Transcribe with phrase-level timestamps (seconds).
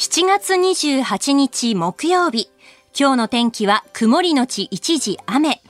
[0.00, 2.50] 7月28日木曜日。
[2.98, 5.60] 今日の天気は曇りのち一時雨。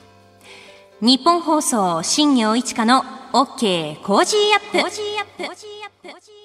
[1.01, 6.40] ニッポン放送新行市佳の OK Cozy up。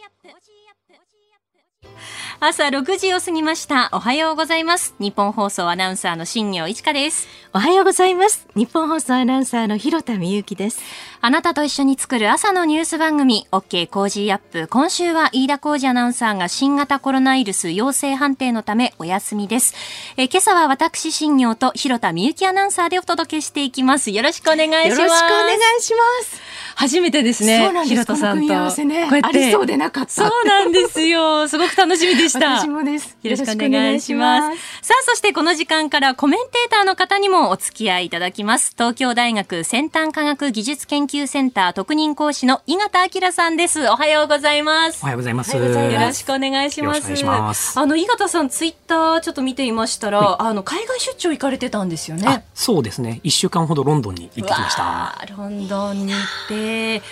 [2.41, 3.89] 朝6時を過ぎました。
[3.93, 4.95] おはようございます。
[4.99, 7.27] ニッポン放送アナウンサーの新行市佳です。
[7.53, 8.47] おはようございます。
[8.55, 10.81] ニッポン放送アナウンサーのひろたみゆきです。
[11.21, 14.69] あなたと一緒に作る朝のニュース番組 OK Cozy up。
[14.69, 19.75] 今週は飯田浩司アナウンサーが新型コロナウイルス陽性判定のためお休みです。
[20.17, 24.11] えー今朝は私新業と広田美由紀アナウンサーでお届けしていきます。
[24.11, 25.01] よろしくお願いします。
[25.01, 26.56] よろしくお願いします。
[26.77, 27.65] 初めてですね。
[27.65, 28.05] そうなんです。
[28.05, 28.23] さんと。
[28.23, 29.09] この組み合わせね。
[29.09, 30.11] こうやってありそうでなかった。
[30.13, 31.49] そうなんですよ。
[31.49, 32.59] すごく楽しみでした。
[32.61, 33.17] 私もです。
[33.23, 34.59] よろしくお願いします。
[34.83, 38.73] さあ、そしてこの時間からコメンテーターの方にもお付き合いいただきます。
[38.77, 43.89] 東京大学先端科学技術研究センター特任講師の井形明さんです。
[43.89, 45.01] おはようございます。
[45.03, 45.57] おはようございます。
[45.57, 46.99] ようございますよろしくお願いします。
[46.99, 52.43] よろしくお願いしますあの、井形さん、ツイッターちょっと見ていましたら、あの、海外出張行かれてたんですよねあ。
[52.55, 53.21] そうですね。
[53.23, 55.25] 一週間ほどロンドンに行ってきました。
[55.37, 56.66] ロンドンに行って、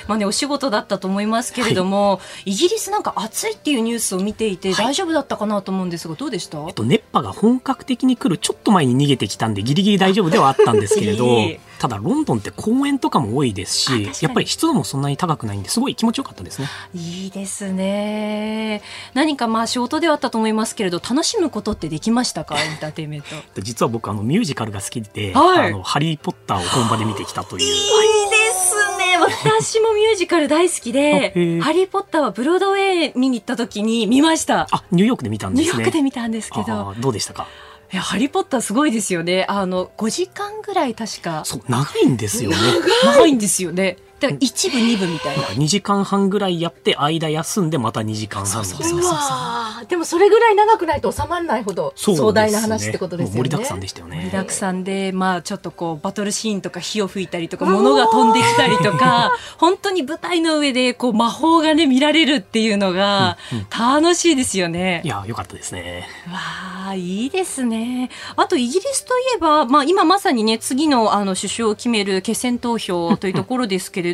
[0.08, 4.86] まあね、お仕事だったと思いますけれども、イギリスなんか暑いっていうニュースを見ていて、はい。
[4.86, 16.68] 大丈夫だったかなと思うんですが、どうでしたえっと、熱波が本格的に来るちょっと前に逃げてきたんで、ギリギリ大丈夫ではあったんですけれど いい、ただロンドンって公園とかも多いですしやっぱり湿度もそんなに高くないんで、すごい気持ちよかったですね。
[16.94, 18.82] いいですね。
[19.14, 22.56] 何かまあ仕事ではあったと思いますけれど、楽しむことってできましたか？
[22.60, 23.28] エンターテインメント。
[23.62, 25.68] 実は僕、あの、ミュージカルが好きで、はい。
[25.68, 28.33] あの、ハリー・ポッターを本場で見てきたという。
[28.64, 29.18] ですね。
[29.18, 34.66] 私もミュージカル大好きで、ーハリーポッターはブロードウェイ見に行った時に見ました。
[34.70, 35.82] あ、ニューヨークで見たんニュですね。
[35.82, 37.46] ーヨークで見たんですけど、どうでしたか？
[37.92, 39.44] いや、ハリーポッターすごいですよね。
[39.48, 42.56] あの、5時間ぐらい確か、そう、長いんですよね。
[43.04, 43.98] 長いんですよね。
[44.24, 45.44] だから一部、二部みたいな。
[45.44, 49.02] 2時間半ぐらいやって、間休んでまた2時間半みたいな。
[49.02, 53.38] うわーでもそれぐらい長くないと収まらないほど壮大な話ってことですよね。
[53.38, 54.16] 盛りだくさんでしたよね。
[54.16, 63.36] 盛りだくさんで、まあちょっとこう、バトルシーンとか火を吹いたりとか、物が飛んできたりとか、 本当に舞台の上でこう、魔法がね、見られるっていうのが、
[63.76, 65.02] 楽しいですよね。
[65.04, 66.08] いや、よかったですね。
[66.30, 68.10] わあ、いいですね。
[68.36, 74.13] あと、イギリスといえば、まあ、今まさにね、次の、あの、首相を決める決選投票というところですけれ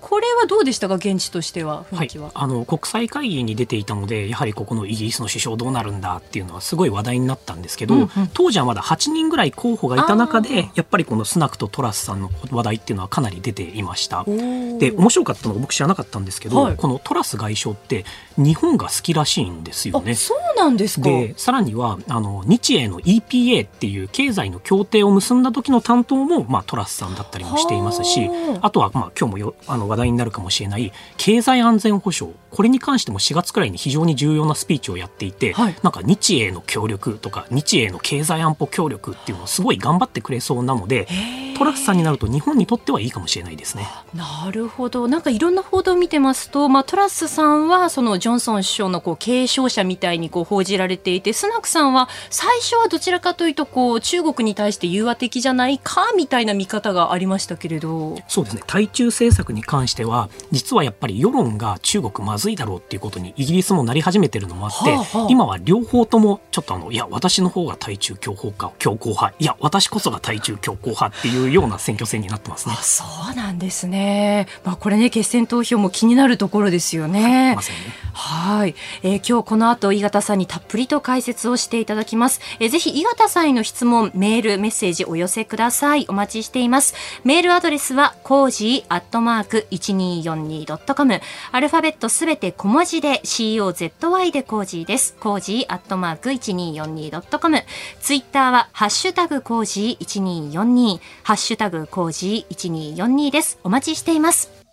[0.00, 14.22] これはどうでしたか、現地としては、雰はい囲気は？、あの国際会議に出ていたのでやはりここのイギリスの首相どうなるんだっていうのはすごい話題になったんですけど、うんうん当時はまだ8人ぐらい候補がいた中でやっぱりこのスナクとトラスさんの話題っていうのはかなり出ていました。
[14.22, 18.04] ーで面白かったのが僕知らなかったんですけど、はいこのトラス外相って
[18.36, 20.14] 日本が好きらしいんですよねあ、。
[20.14, 21.08] そうなんですか。
[21.08, 32.36] でさらにはあの日英の EPA っていう経済の協定を結んだ時の担当も、まあ、トラスさんだったりもしていますしはああとは、まあ、今日もよあの話題になるかもしれない経済安全保障。
[32.56, 41.06] これに関しても4月くらいに非常に重要なスピーチをやっていて、はいなんか日英の協力とか日英の経済安保協力っていうのをすごい頑張ってくれそうなので
[41.56, 43.88] トラスさんになると日本にとってはいいかもしれないですね。
[44.14, 45.08] なるほど。
[45.08, 58.18] なんかいろんな報道を見てますと、まあ、トラスさんは、そのジョンソン首相のこう継承者みたいにこう報じられていて、スナクさんは最初はどちらかというと、こう、中国に対して融和的じゃないか、みたいな見方がありましたけれど。
[58.28, 65.26] そうですね対中政策に関しては実はやっぱり世論が中国まずいだろうっていうことにイギリスもなり始めてるのもあって、はあはあ。
[65.30, 69.34] 今は両方ともちょっとあのいや私の方が対中強硬か強硬派。
[69.38, 72.74] いや私こそが対中強硬派っていうような選挙戦になってますね。
[72.78, 72.82] あ。
[72.82, 74.46] そうなんですね。
[74.64, 77.54] まあ、これね、決選投票も気になるところですよね。
[77.56, 77.84] まさにね。
[78.12, 86.06] はい、えー今日この後井形さんにたっぷりと解説をしていただきます、えーぜひ井形さんへの質問メールメッセージお寄せください。
[86.08, 86.94] お待ちしています。
[87.24, 91.20] メールアドレスは cozy アットマーク 1242.com
[91.52, 95.16] アルファベットすべて小文字で COZY でコージーです。
[95.18, 97.58] cozy アットマーク 1242.com
[98.00, 103.58] ツイッターはハッシュタグ cozy1242 ハッシュタグ cozy1242 です。
[103.64, 104.65] お待ちしています。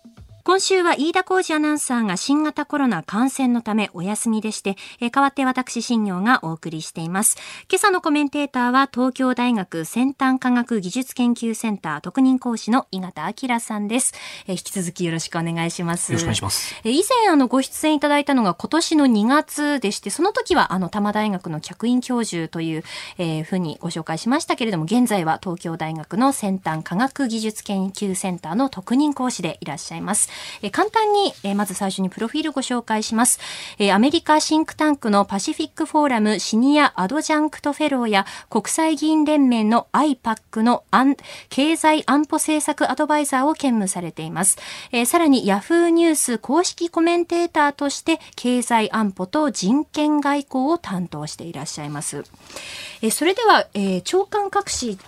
[0.46, 7.38] 今週は飯田浩二アナウンサーが新型コロナ感染のためお休みでして、えー代わって私新業がお送りしています。
[7.70, 14.12] 今朝のコメンテーターは東京大学先端科学技術研究センター特任講師の井形明さんです、
[14.46, 16.12] えー引き続きよろしくお願いします。
[16.12, 16.74] よろしくお願いします。
[16.84, 22.84] えー以前あのご出演いただいたのが今年の2月でして、その時はあの多摩大学の客員教授という、
[23.16, 30.33] えーふうにご紹介しましたけれども、現在は東京大学の先端科学技術研究センターの特任講師でいらっしゃいます。
[30.62, 33.38] え、簡単に、え、まず最初にプロフィールご紹介します。
[33.78, 40.84] え、アメリカシンクタンクのパシフィックフォーラム Senior Adjunct Fellow や国際議員連盟の IPAC の
[41.48, 44.58] 経済安保政策アドバイザーを兼務されています。
[44.92, 52.24] え、さらにヤフーニュース公式コメンテーターとして経済安保と人権外交を担当していらっしゃいます。
[53.02, 54.98] え、それでは、えー、朝刊各紙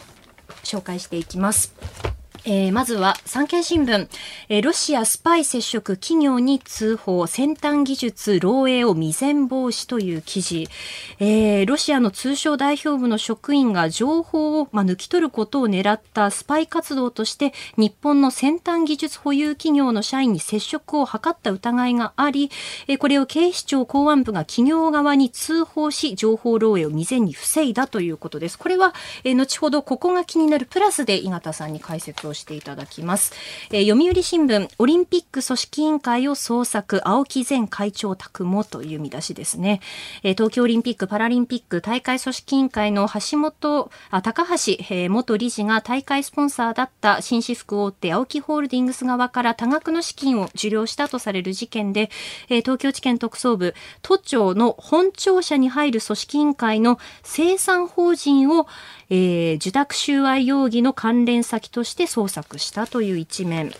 [0.63, 1.75] 紹介していきます。
[2.49, 4.09] えー、まずは産経新聞、
[4.49, 10.69] えー、ロシアスパイ接触企業に通報先端技術漏洩を未然防止という記事、
[11.19, 22.53] えー、ロシアの通商代表部の職員が情報を、まあ、抜き取ることを狙ったスパイ活動として日本の先端技術保有企業の社員に接触を図った疑いがあり、
[22.87, 28.57] え、これを警視庁公安部が企業側に通報し情報漏洩を未然に防いだということです。
[28.57, 28.95] これは、
[29.25, 33.33] え、後ほどここが気になるプラスで井形さんに解説をしていただきます。
[33.71, 39.81] えー、読売新聞、オリンピック組織委員会を捜索、青木前会長宅もという見出しですね。
[40.23, 52.11] えー、東京オリンピック・パラリンピック大会組織委員会の橋本、あ高橋、えー、元理事が大会スポンサーだった紳士服大手青木ホールディングス側から多額の資金を受領したとされる事件で、
[52.49, 58.67] えー、東京地検特捜部、都庁の本庁舎に入る組織委員会の生産法人を、
[59.09, 63.73] えー、受託収賄容疑の関連先として捜索したという一面。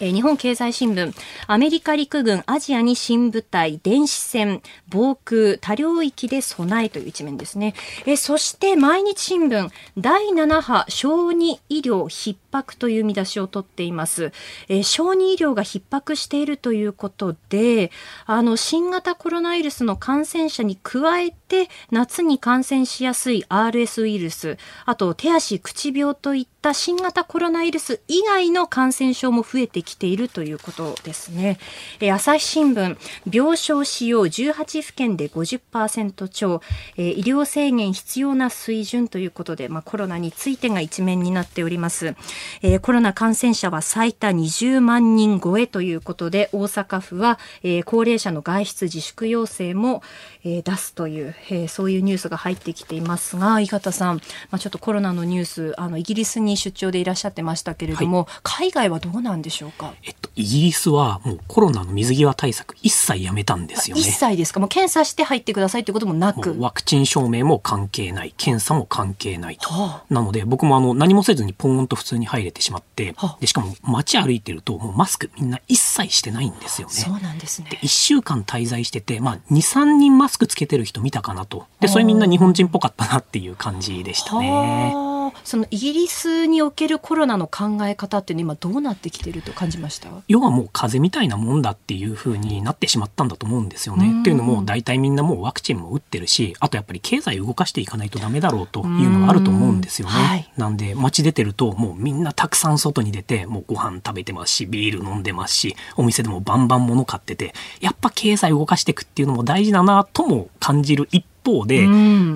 [0.00, 1.12] え日本経済新聞、
[1.46, 7.74] アメリカ陸軍アジアに新部隊、電子戦、防空、多領域で備えという一面ですね。
[8.06, 14.32] えそして毎日新聞、第7波小児医療逼迫という見出しを取っています。
[14.68, 17.90] え小児医療が逼迫しているということで、
[18.24, 24.56] あの、新型コロナウイルスの感染者に加えて、夏に感染しやすい RS ウイルス、
[24.86, 31.58] あと手足口病といった新型コロナウイルス以外の感染症も増えてきているということですね。
[32.00, 32.98] え朝日新聞、
[33.32, 36.60] 病床使用18府県で50%超、
[36.98, 42.14] え医療制限必要な水準ということで、まあ、コロナについてが一面になっております。
[42.60, 50.02] えコロナ感染者は最多20万人超えということで、大阪府は、え高齢者の外出自粛要請も、
[50.44, 54.16] え出すという、えそういうニュースが入ってきていますが、井形さん、
[54.50, 59.92] まあ、ちょっとコロナのニュース、あの、イギリスに出張でいらっしゃってましたけれども、はい、海外はどうなんでしょうか？
[60.02, 64.02] えっと、イギリスはもうコロナの水際対策一切やめたんですよね。
[64.02, 64.60] 一切ですか？
[64.60, 66.58] もう検査して入ってくださいってこともなく？
[66.58, 68.34] ワクチン証明も関係ない。
[68.36, 69.68] 検査も関係ないと。
[69.68, 76.94] はあ、なので、僕もあの、何もせずにポーンと普通に入れてしまって、はあ、で、しかも街歩いてると、もうマスクみんな一切してないんですよね。
[76.94, 77.68] そうなんですね。
[77.70, 81.66] で、1週間滞在してて、まあ、2、3人マスクつけてる人見たかなと。
[81.80, 85.09] で、それみんな日本人っぽかったなっていう感じでしたね。
[85.44, 90.08] そのイギリスにおけるコロナの考え方っていうのは今どうなってきてると感じました？
[90.28, 94.20] 要はもう風邪みたいなもんだっていうふうになってしまったんだと思うんですよね。
[94.20, 100.14] っていうのも大体みんなもうワクチンも打ってるしあとやっぱり経済動かしていかないとダメだろうというのがあると思うんですよね。
[100.14, 111.86] はい、なんで街出てるともうみんなたくさん外に出てもうご飯食べてますしビール飲んでますしお店でもバンバン物買っててやっぱ経済動かしていくっていうのも大事だなとも感じる一方で、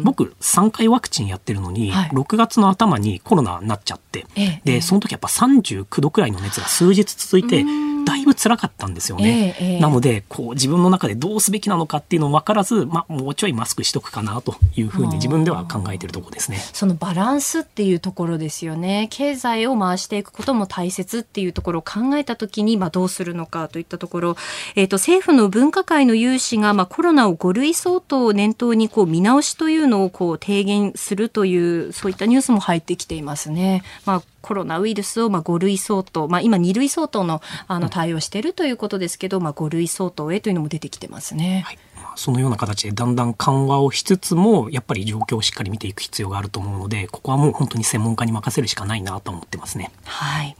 [0.02, 7.64] 僕3回ワクチンやってるのに、はい、6月の頭にコロナになっちゃって、ええ、でその時やっぱ39度くらいの熱が数日続いて、
[8.04, 9.56] だいぶ辛かったんですよね。
[9.60, 16.58] ええ、なのでこう自分の中でどうすべきなのかっていうの分からず、まあ、もうちょいマスクしとくかなというふうに自分では考えてるところですね。
[16.72, 19.08] そのバランスっていうところですよね。
[19.10, 24.36] 経済を回していくことも大切っていうところを考えたときに、まあ、どうするのかといったところ、
[24.74, 31.56] えっ、ー、と政府の分科会の有志が、まあ、コロナを5類相当を念頭にこう見直しというのをこう提言するとい
[31.88, 33.82] うそういったニュースも入ってきていますね。
[34.04, 41.64] まあコロナウイルスをまあ5類相当、まあ、今2類相当のあの対応しているということですけど、まあ、5類相当へというのも出てきてますね。
[41.66, 41.78] はい
[42.16, 49.90] そのような形でだんだん緩和をしつつもやっぱり状況をしっかり見ていく必要があると思うのでここはもう本当に専門家に任せるしかないなと思ってますね。
[50.04, 50.56] はい、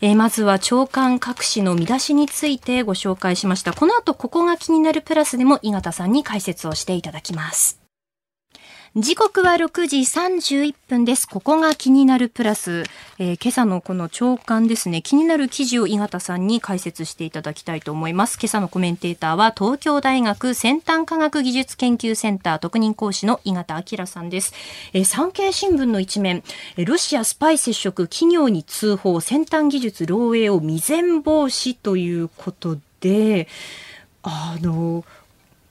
[0.00, 7.83] えー、まずは長官各紙の見出しについてご紹介しましたこの後ここが気になるプラスでも井形さんに解説をしていただきます。
[8.96, 11.26] 時刻は6時31分です。
[11.26, 12.84] ここが気になるプラス、
[13.18, 18.38] えー、今朝のこの朝刊ですね、気になる記事を井形さんに解説していただきたいと思います。
[18.40, 24.54] 今朝のコメンテーターは東京大学先端科学技術研究センター特任講師の井形明さんです。
[24.92, 26.44] えー、産経新聞の一面、
[26.76, 33.48] ロシアスパイ接触企業に通報先端技術漏洩を未然防止ということで、
[34.22, 35.04] あの、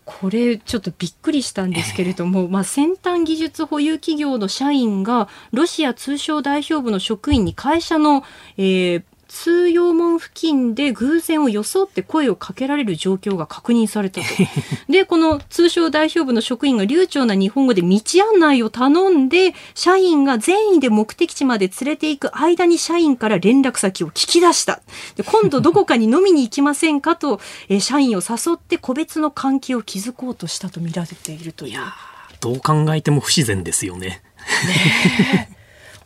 [0.05, 8.23] これちょっとびっくりしたんですけれども、まあ、先端技術保有企業の社員がロシア通商代表部の職員に会社の、
[8.57, 9.03] えー、
[9.33, 14.27] 通用門付近で偶然を装って声をかけられる状況が確認されたと。
[14.87, 17.99] で、この通商代表部の職員が流暢な日本語で道
[18.31, 24.81] 案内を頼んで、社員が善意で目的地まで連れて行く間に社員から連絡先を聞き出した。
[25.15, 31.71] で今度どこかに飲みに行きませんかと、え社員を誘って個別の関係を築こうとしたと見られているという。
[31.71, 31.75] い
[32.39, 34.21] どう考えても不自然ですよね。
[34.67, 35.49] ね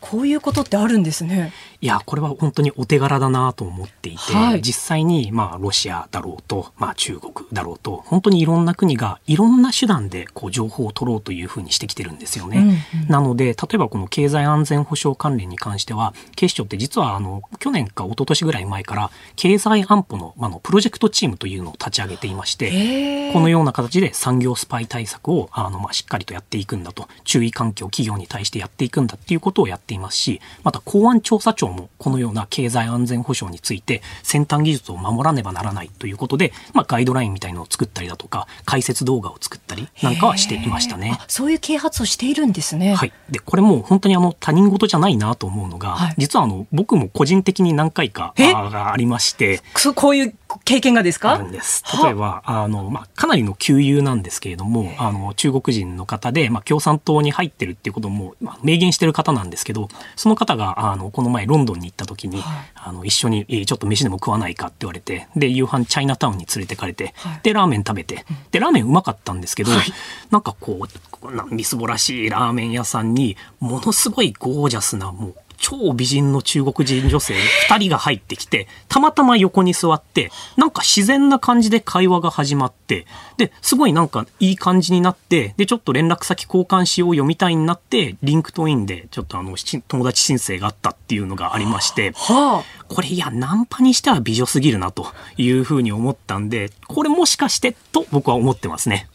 [0.00, 1.52] こういうことってあるんですね。
[1.80, 12.58] いや、これは本当にお手柄だなと思っていて、はい、実際に、まあ、ロシアだろうと、まあ、中国だろうと、本当にいろんな国がいろんな手段で、こう、情報を取ろうというふうにしてきてるんですよね。
[12.94, 41.18] うんうん、なので、例えばこの経済安全保障関連に関しては、警視庁って実は、あの、去年か一昨年ぐらい前から、経済安保の、まあの、プロジェクトチームというのを立ち上げていまして、このような形で産業スパイ対策を、あの、まあ、しっかりとやっていくんだと、注意喚起を企業に対してやっていくんだっていうことをやっていますし、また公安調査庁もこのような経済安全保障について先端技術を守らねばならないということで、まあ、ガイドラインみたいのを作ったりだとか解説動画を作ったりなんかはしていましたね。
[41.28, 42.94] そういう啓発をしているんですね。
[42.94, 43.12] はい。
[43.30, 51.34] で、これも本当にあの他人事じゃないなと思うのが、はい、実はあの僕も個人的に何回かありまして、そこういう経験がですか？
[51.34, 51.84] あるんです。
[52.02, 69.92] 例えば、あの、まあ、かなりの旧友なんですけれども、あの、中国人の方で、まあ、共産党に入ってるっていうことも、まあ、明言してる方なんですけど、その方が、あの、この前ロンドンに行った時に、はい、あの、一緒に、ちょっと飯でも食わないかって言われて、で、夕飯チャイナタウンに連れてかれて、はい、で、ラーメン食べて、で、ラーメンうまかったんですけど、はい、
[70.30, 70.86] なんかこ
[71.22, 77.34] う、なみすぼらしいラーメン屋さんに、ものすごいゴージャスな、もう、超美人の中国人女性
[77.68, 89.56] 2人が入ってきて、たまたま横に座って、なんか自然な感じで会話が始まって、で、すごいなんかいい感じになって、で、ちょっと連絡先交換しようよみたいになって、 LinkedIn でちょっとあの、
[89.88, 99.08] 友達申請があったっていうのがありまして、はあ、これいや、ナンパにしては美女すぎるなというふうに思ったんで、これもしかしてと僕は思ってますね。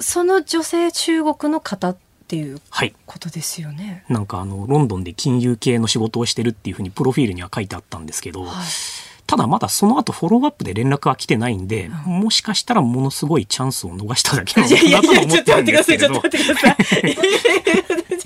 [0.00, 1.94] その女性中国の方
[2.42, 2.60] っていう
[3.06, 4.04] ことですよね。
[4.06, 8.66] はい、なんかあのロンドンで金融系の仕事をしてるっていうふうにプロフィールには書いてあったんですけど、はい、
[9.26, 15.52] ただまだその後フォローアップで連絡は来てないんで、うん、もしかしたらものすごいチャンスを逃しただけなのかなと思ってるんですけど。
[15.52, 15.98] いやいやちょっと待ってください。
[15.98, 16.74] ちょっと待ってください。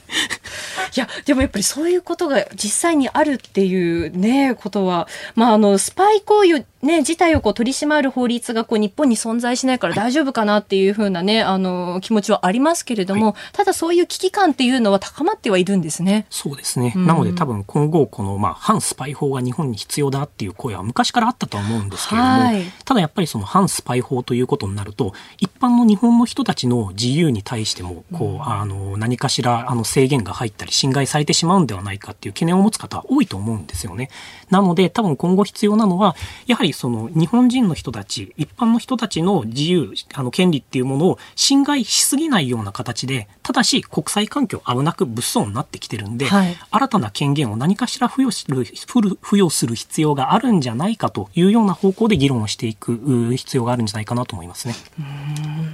[0.97, 16.27] いやでもやっぱりそういうことが実際にあるっていうねことはまああのスパイ行為ね、事態をこう取り締まる法律がこう日本に存在しないから大丈夫かなっていうふうなね、あの気持ちはありますけれども、はい、ただそういう危機感っていうのは高まってはいるんですね。
[16.31, 16.93] そうですね。
[16.95, 34.11] うん、なので多分今後このまあ反スパイ法が日本に必要だっていう声は昔からあったとは思うんですけれども、はい、ただやっぱりその反スパイ法ということになると一般の日本の人たちの自由に対してもこう、うん、あの何かしらあの制限が入ったり侵害されてしまうんではないかっていう懸念を持つ方多いと思うんですよね。
[34.51, 36.15] なので多分今後必要なのは
[36.47, 54.75] やはりその日本人の人たち、一般の人たちの自由、あの、権利っていうものを侵害しすぎないような形で、ただし国際環境危なく物騒になってきてるんで、はい、新たな権限を何かしら付与する、付与する必要があるんじゃないかというような方向で議論をしていく必要があるんじゃないかなと思いますね。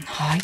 [0.07, 0.41] はい。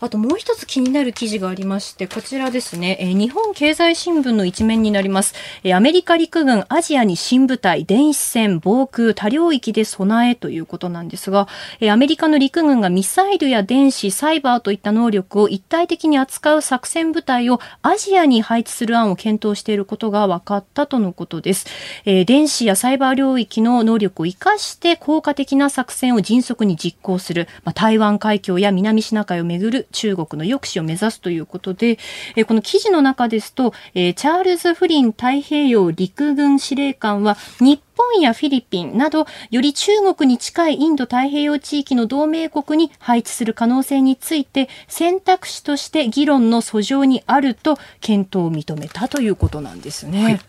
[0.00, 11.48] あともう一つ気になる記事がありまして、こちらですね、えー、日本経済新聞の一面になります、えー、アメリカ陸軍アジアに新部隊、電子戦、防空、多領域で備えということなんですが、
[11.80, 21.66] えー、アメリカの陸軍がミサイルや電子、サイバーといった能力を一体的に扱う作戦部隊をアジアに配置する案を検討していることが分かったとのことです。
[22.04, 31.98] えー、電子やサイバー領域の能力を生かして効果的な作戦を迅速に実行する、まあ、台湾海峡や南シナ海をめぐる中国の抑止を目指すということで、
[32.36, 50.22] えこの記事の中ですと、えチャールズ・フリン太平洋陸軍司令官は日本やフィリピンなどより中国に近いインド太平洋地域の同盟国に配置する可能性について選択肢として議論の訴状にあると検討を認めたということなんですね。
[50.22, 50.40] はい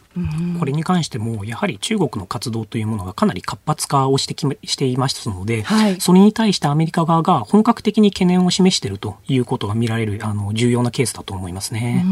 [0.59, 12.05] これに関してもやはり中国の活動というものがかなり活発化をしてきしていますので、はい、それに対してアメリカ側が本格的に懸念を示しているということが見られるあの重要なケースだと思いますね。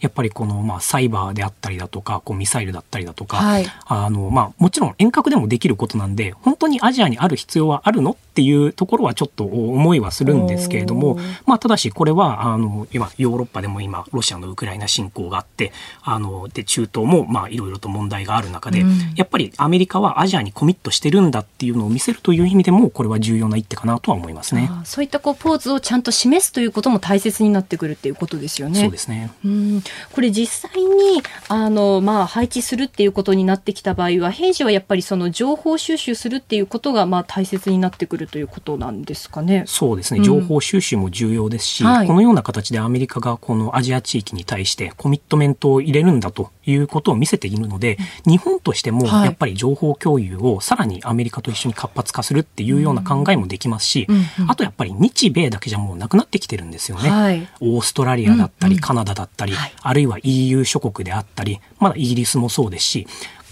[0.00, 24.70] やっぱりこの、まあ、サイバーであったりだとかこうミサイルだったりだとか、はい、あのまあ、もちろん遠隔でもできることなんで本当にアジアにある必要はあるのっていうところはちょっと思いはするんですけれども、まあ、ただしこれはあの今ヨーロッパでも今ロシアのウクライナ侵攻があってあので中東もまあいろいろと問題がある中で、うん、やっぱりアメリカはアジアにコミットしてるんだっていうのを見せるという意味でもこれは重要な一手かなとは思いますね。
[24.84, 28.80] そういったこうポーズをちゃんと示すということも大切になってくるっていうことですよね。
[28.80, 29.30] そうですね。
[29.44, 39.64] うんこれ実際にあのまあ配置するっていうことになってきた場合は兵平時はやっぱりその情報収集するっていうことがまあ大切になってくるということなんですかね。
[39.66, 40.22] そうですね。
[40.22, 54.06] 情報収集も重要ですし、うんはい、このような形でアメリカがこのアジア地域に対してコミットメントを入れるんだということを見せているので、日本としてもやっぱり情報共有をさらにアメリカと一緒に活発化するっていうような考えもできますし、
[54.48, 57.10] あとやっぱり日米だけじゃもうなくなってきてるんですよね。
[57.10, 63.06] はい、オーストラリアだったり、カナダだったり、あるいは EU 諸国であったり、まだイギリスもそうですし、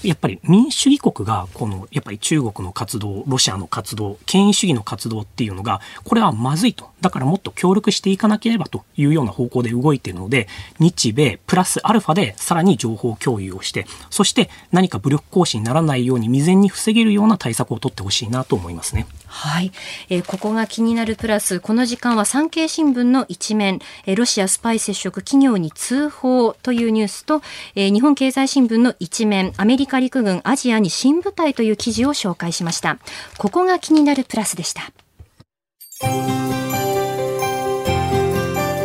[0.05, 10.47] やっぱり民主主義国がこのやっぱり中国の活動ロシアの活動権威主義の活動っていうのがこれはまずいとだからもっと協力していかなければというような方向で動いているので
[10.79, 19.07] 日米プラスアルファでさらに情報共有をしてそして何か武力行使にならないように未然に防げるような対策を取ってほしいなと思いますね。
[19.35, 19.73] はい、
[20.11, 27.43] えー、ここが気になるプラスこの時間は産経新聞の一面、えー、ロシアスパイ接触企業に通報というニュースと、
[27.75, 29.53] えー、日本経済新聞の一面。
[29.57, 32.99] アメリカ陸軍アジアに新部隊という記事を紹介しました。
[33.37, 34.93] ここが気になるプラスでした。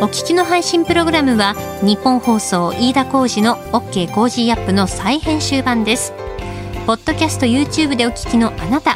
[0.01, 6.13] お聞きの配信プログラムはニッポン放送飯田浩司の OK コージーアップの再編集版です。
[6.87, 8.95] ポッドキャスト YouTube でお聞きのあなた。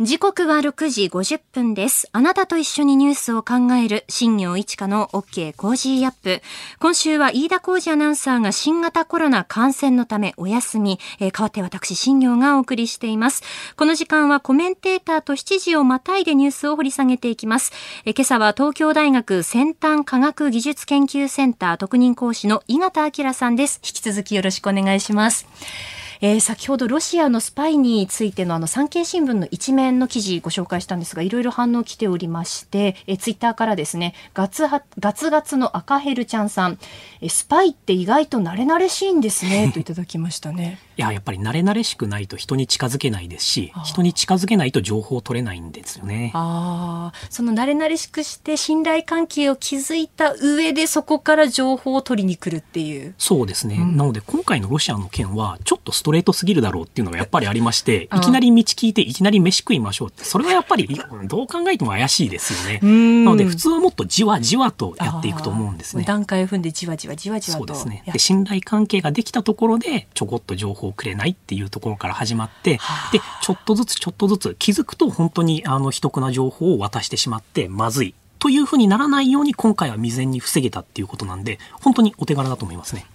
[0.00, 2.08] 時刻は6時50分です。
[2.10, 6.42] あなたと一緒にニュースを考える新行市佳の OK Cozy Up。
[6.80, 13.44] 今週は飯田浩二アナウンサーが新型コロナ感染のためお休み、えー、代わって私新業がお送りしています。
[13.76, 17.70] この時間はコメンテーターと7時をまたいでニュースを掘り下げていきます。
[18.04, 23.80] えー、今朝は東京大学先端科学技術研究センター特任講師の井形明さんです。
[23.84, 25.46] 引き続きよろしくお願いします。
[26.26, 34.64] えー、先ほどロシアのスパイについてのあの産経新聞の一面の記事ご紹介したんですがいろいろ反応来ておりまして、えー、ツイッターからですねガツ
[34.98, 36.78] ガツガツの赤ヘルちゃんさん、
[37.28, 40.78] スパイって意外と慣れ慣れしいんですね といただきましたね。
[40.96, 46.30] いややっぱり慣れ慣れしくないと人に近づけないですし人に近づけないと情報を取れないんですよね。
[46.34, 53.14] ああその慣れ慣れしくして信頼関係を築いた上でそこから情報を取りに来るっていう。
[53.18, 60.88] そうですね、うん、なので今回のロシアの件はちょっとストレートすぎるだろうっていうのがやっぱりありまして、 いきなり道聞いていきなり飯食いましょうって、それはやっぱり
[61.24, 62.80] どう考えても怪しいですよね。
[63.24, 66.04] なので普通はもっとじわじわとやっていくと思うんですね。
[66.04, 67.58] 段階を踏んでじわじわじわじわと。
[67.58, 68.02] そうですね。
[68.12, 72.78] で、信頼関係ができたところでちょこっと情報をくれないっていうところから始まって、
[73.12, 78.14] で、ちょっとずつちょっとずつ気づくと本当にあの秘匿な情報を渡してしまってまずい。
[78.38, 83.06] というふうにならないように今回は未然に防げたっていうことなんで、本当にお手柄だと思いますね。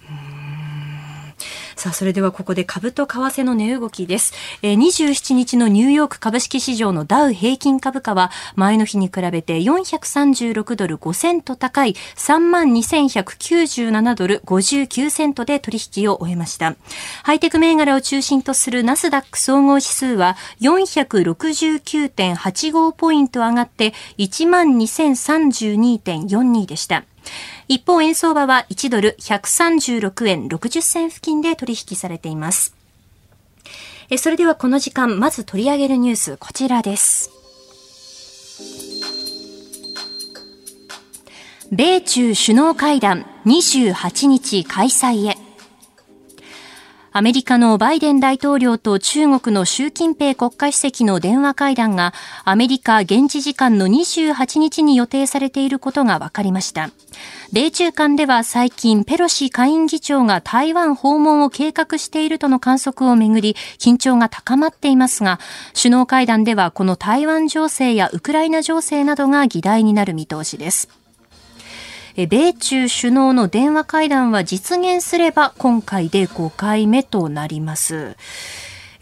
[1.80, 4.34] さあ、それではここで株と為替の値動きです。
[4.60, 16.76] えー、27日のニューヨーク株式市場のダウ平均株価は前の日に比べて436ドル5セント高い32,197ドル59セントで取引を終えました。
[17.22, 27.04] ハイテク銘柄を中心とするナスダック総合指数は469.85ポイント上がって12,032.42でした。
[27.70, 32.74] 一方、円相場は1ドル136円60銭付近で取引されています。
[34.10, 37.30] えそれではこの時間、まず取り上げるニュース、こちらです。
[41.70, 45.49] 米中首脳会談28日開催へ。
[47.12, 56.90] アメリカのバイデン大統領と中国の習近平国家主席の電話会談がアメリカ現地時間の28日に予定されていることが分かりました。
[57.52, 65.40] 米中間では最近ペロシ下院議長が台湾訪問を計画しているとの観測をめぐり緊張が高まっていますが
[65.76, 70.99] 首脳会談ではこの台湾情勢やウクライナ情勢などが議題になる見通しです。
[72.16, 78.16] 米中首脳の電話会談は実現すれば今回で5回目となります。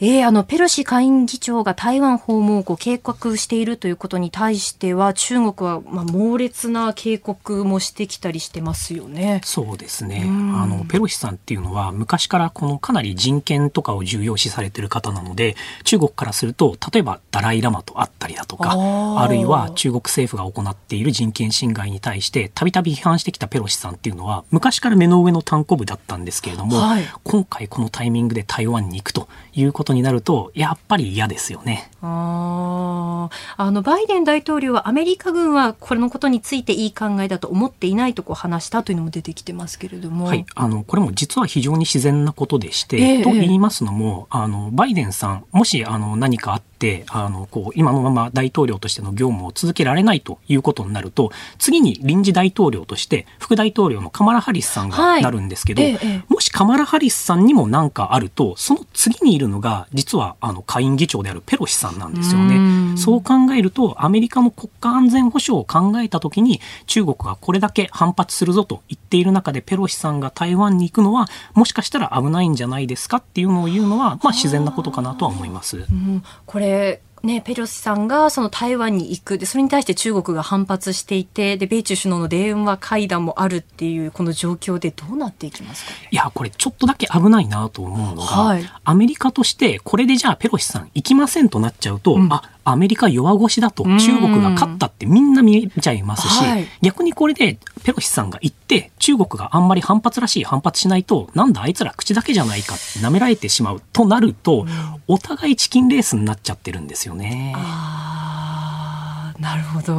[0.00, 9.40] えー、あのペロシ下院議長が台湾訪問を計画しているということに対しては中国はまあ猛烈な警告もしてきたりしてますよね。
[9.44, 10.24] そうですね。
[10.24, 18.74] あのペロシさんっていうのは昔からこのかなり人権とかを重要視されている方なので中国からすると例えばダライラマと会ったりだとか
[19.20, 31.90] あるいは中国政府が行っている人権侵害に対してたびたび批判してきたペロシさんっていうのは昔から目の上の単行部だったんですけれども、はい、今回このタイミングで台湾に行くということになるとやっぱり嫌ですよね。
[32.00, 62.96] ああのバイデン大統領はアメリカ軍はこれのことについていい考えだと思っていないとこう話したというのも出てきてますけれども、はい、あのこれも実は非常に自然なことでして、えー、と言いますのもあのバイデンさんもしあの何かあってあのこう今のまま大統領としての業務を続けられないということになると次に臨時大統領として副大統領のカマラ・ハリスさんがなるんですけど、はいええ、もしカマラ・ハリスさんにも何かあるとその次にいるのが実はあの下院議長であるペロシさんなんですよね。
[62.96, 75.78] そう考えるとアメリカの国家安全保障を考えた時に中国がこれだけ反発するぞと言っている中でペロシさんが台湾に行くのはもしかしたら危ないんじゃないですかっていうのを言うのは、まあ、自然なことかなとは思います。
[75.78, 79.38] うん、これね、ペロシさんがその台湾に行く。
[79.38, 104.68] でそれに対して中国が反発していてで米中首脳の電話会談もあるっていうこの状況でどうなっていきますか、いやこれちょっとだけ危ないなと思うのが、はい、アメリカとしてこれでじゃあペロシさん行きませんとなっちゃうと、うん、あアメリカ弱腰だと中国が勝ったってみんな見ちゃいますし、はい、逆にこれでペロシさんが行って中国があんまり反発らしい反発しないとなんだあいつら口だけじゃないかって舐められてしまうとなると、うん、
[105.08, 107.54] お互いチキンレースになっちゃってるんですよね。
[107.56, 109.94] あなるほど、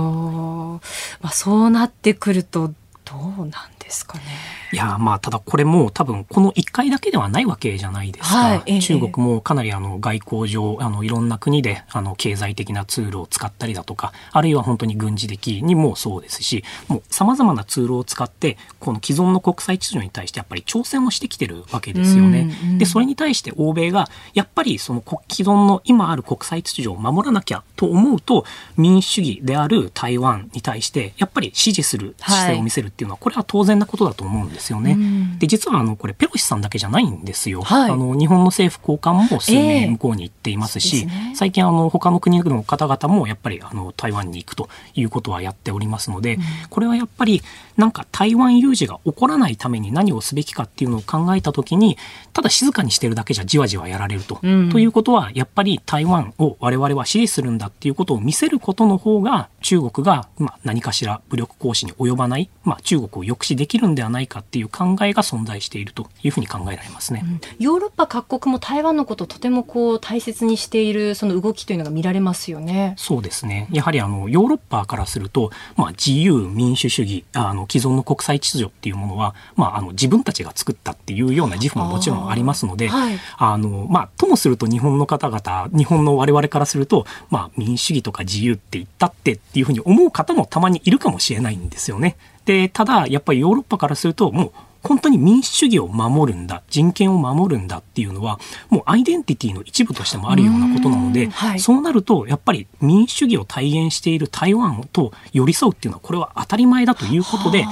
[1.21, 2.73] まあ、そうなってくると
[3.05, 4.23] どうなんですかね。
[4.71, 22.49] いやまあただこれも多分この1回だけではないわけじゃないですか、はい、中国もかなりあの外交上あのいろんな国であの経済的なツールを使ったりだとかあるいは本当に軍事的にもそうですしもうさまざまなツールを使ってこの既存の国際秩序に対してやっぱり挑戦をしてきてるわけですよね。
[22.63, 28.45] うんうん、でそれに対して欧米がやっぱりその既存の今ある国際秩序を守らなきゃと思うと
[28.77, 34.97] 民主主義である台湾に対してやっぱり支持する姿勢を見せるっていうのは、これは当然なことだと思うんですよね。
[35.39, 37.61] で実はあのこれペロシさんだけじゃないんですよ。
[37.61, 47.41] はい、あの日本の政府高官も数名向こうに行っていますし、えーすね、最近あの他の国の方々もやっぱりあの台湾に行くということはやっておりますので、うん、これはやっぱり
[47.77, 51.97] なんか台湾有事が起こらないために何をすべきかっていうのを考えた時に
[52.33, 54.39] ただ静かにしてるだけじゃじわじわやられると。
[54.41, 72.95] うん、ということはやっぱり台湾を我々は支持するんだっていうことを見せることの方が中国がまあ何かしら武力行使に及ばない、まあ、中国を抑止できるんではないかっていう考えが存在しているというふうに考えられますね、うん、ヨーロッパ各国も台湾のことをとてもこう大切にしているその動きというのが見られますよね。
[72.97, 92.17] そうですねやはりあのヨーロッパからすると、まあ、自由民主主義あの既存の国際秩序っていうものは、まあ、あの自分たちが作ったっていうような自負ももちろんありますのであ、はい、あのまあ、ともすると日本の方々日本の我々からすると、まあ、民主主義とか自由って言ったってっていうふうに思う方もたまにいるかもしれないんですよね。
[92.49, 107.65] でただやっぱりヨーロッパからするともう本当に民主主義を守るんだ人権を守るんだっていうのはもうアイデンティティの一部としてもあるようなことなので、はい、そうなるとやっぱり民主主義を体現している台湾と寄り添うっていうのはこれは当たり前だということで。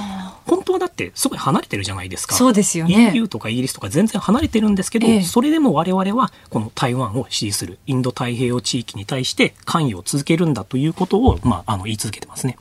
[0.48, 2.34] 本当はだってすごい離れてるじゃないですか。
[2.34, 3.12] そうですよね。
[3.14, 12.56] EU とかイギリスとか全然離れてるんですけど、ええ、それでも我々はこの台湾を支持するインド太平洋地域に対して関与を続けるんだということを、まあ、あの言い続けてますね。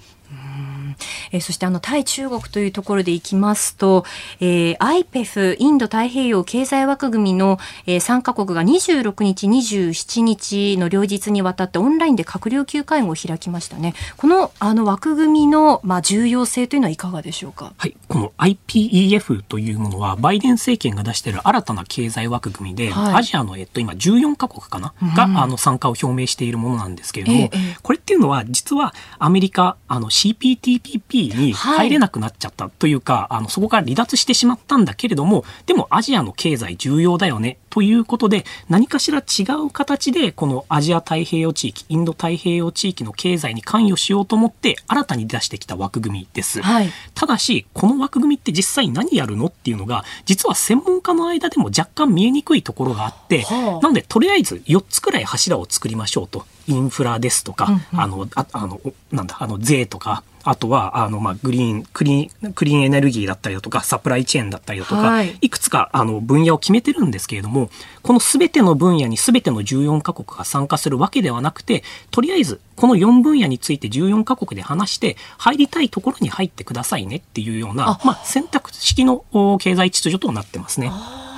[1.32, 4.06] えー、そしてあの対中国というところでいきますと、
[4.40, 13.94] えー、IPEF インド太平洋経済枠組みの、えー、参加国が26日27日の両日にわたってオンラインで閣僚級会合を開きましたね。
[14.18, 17.74] このあの枠組みの、まあ、重要性というのはいかがでしょうか？
[17.78, 17.96] はい。
[18.08, 56.46] この IPEF というものはバイデン政権が出している新たな経済枠組みで、はい、アジアの、えっと、今14カ国かな、うん、があの参加を表明しているものなんですけれども、ええ、これっていうのは実はアメリカあの CPTPP TPP に入れなくなっちゃったというか、はい、あのそこから離脱してしまったんだけれどもでもアジアの経済重要だよねということで何かしら違う形でこのアジア太平洋地域インド太平洋地域の経済に関与しようと思って新たに出してきた枠組みです、はい、ただしこの枠組みって実際何やるのっていうのが実は専門家の間でも若干見えにくいところがあって、はあ、なのでとりあえず4つくらい柱を作りましょうと。
[56.68, 67.70] インフラですとか、うんうん、あのああのなんだあの税とかあとは、あの、まあ、グリーン、クリーン、クリーンエネルギーだったりだとか、サプライチェーンだったりだとか、はい、いくつか、あの、分野を決めてるんですけれども、
[68.02, 79.26] このすべての分野にすべての14カ国が参加するわけではなくて、とりあえず、この4分野について14カ国で話して、入りたいところに入ってくださいねっていうような、まあ、選択式の
[79.60, 80.92] 経済秩序となってますね。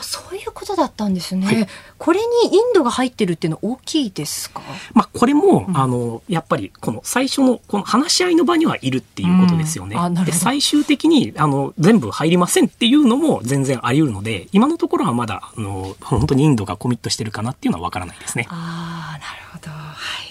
[0.04, 4.62] そういうことだったんですね、はい、これにインドが入ってるっていうのは大きいですか、
[4.94, 9.96] まあ、これも、うん、あのやっぱりこの最初のこの話し合いの場にはいるっていうことですよね。
[9.96, 18.48] うん、で最終的にあの全部入りませんっていうのも全然あり得るので今のところはまだあの本当にインドがコミットしてるかなっていうのはわからないですね。
[18.50, 20.29] あなるほど、はい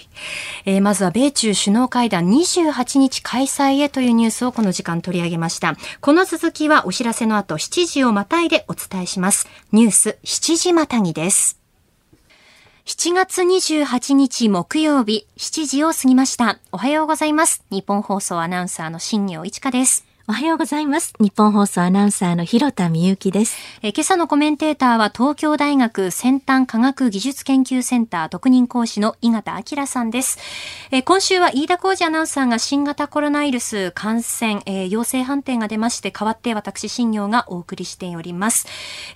[0.65, 5.75] えー、まずは米中首脳会談28日開催へというニュースをこの時間取り上げました。
[6.01, 9.47] この続きはお知らせの後7時をまたいでお伝えします。
[9.71, 11.59] ニュース7時またぎです。
[12.85, 16.59] 7月28日木曜日7時を過ぎました。
[16.71, 17.63] おはようございます。
[17.69, 20.08] 日本放送アナウンサーの新業一華です。
[20.29, 21.15] おはようございます。
[21.19, 23.57] 日本放送アナウンサーの広田美幸です。
[23.81, 30.37] え今朝のコメンテーターは東京大学先端科学技術研究センター特任講師の井形明さんです。
[30.91, 38.67] え今週は飯田浩二アナウンサーが新型コロナウイルス感染、え陽性判定が出まして代わって私新業がお送りしております。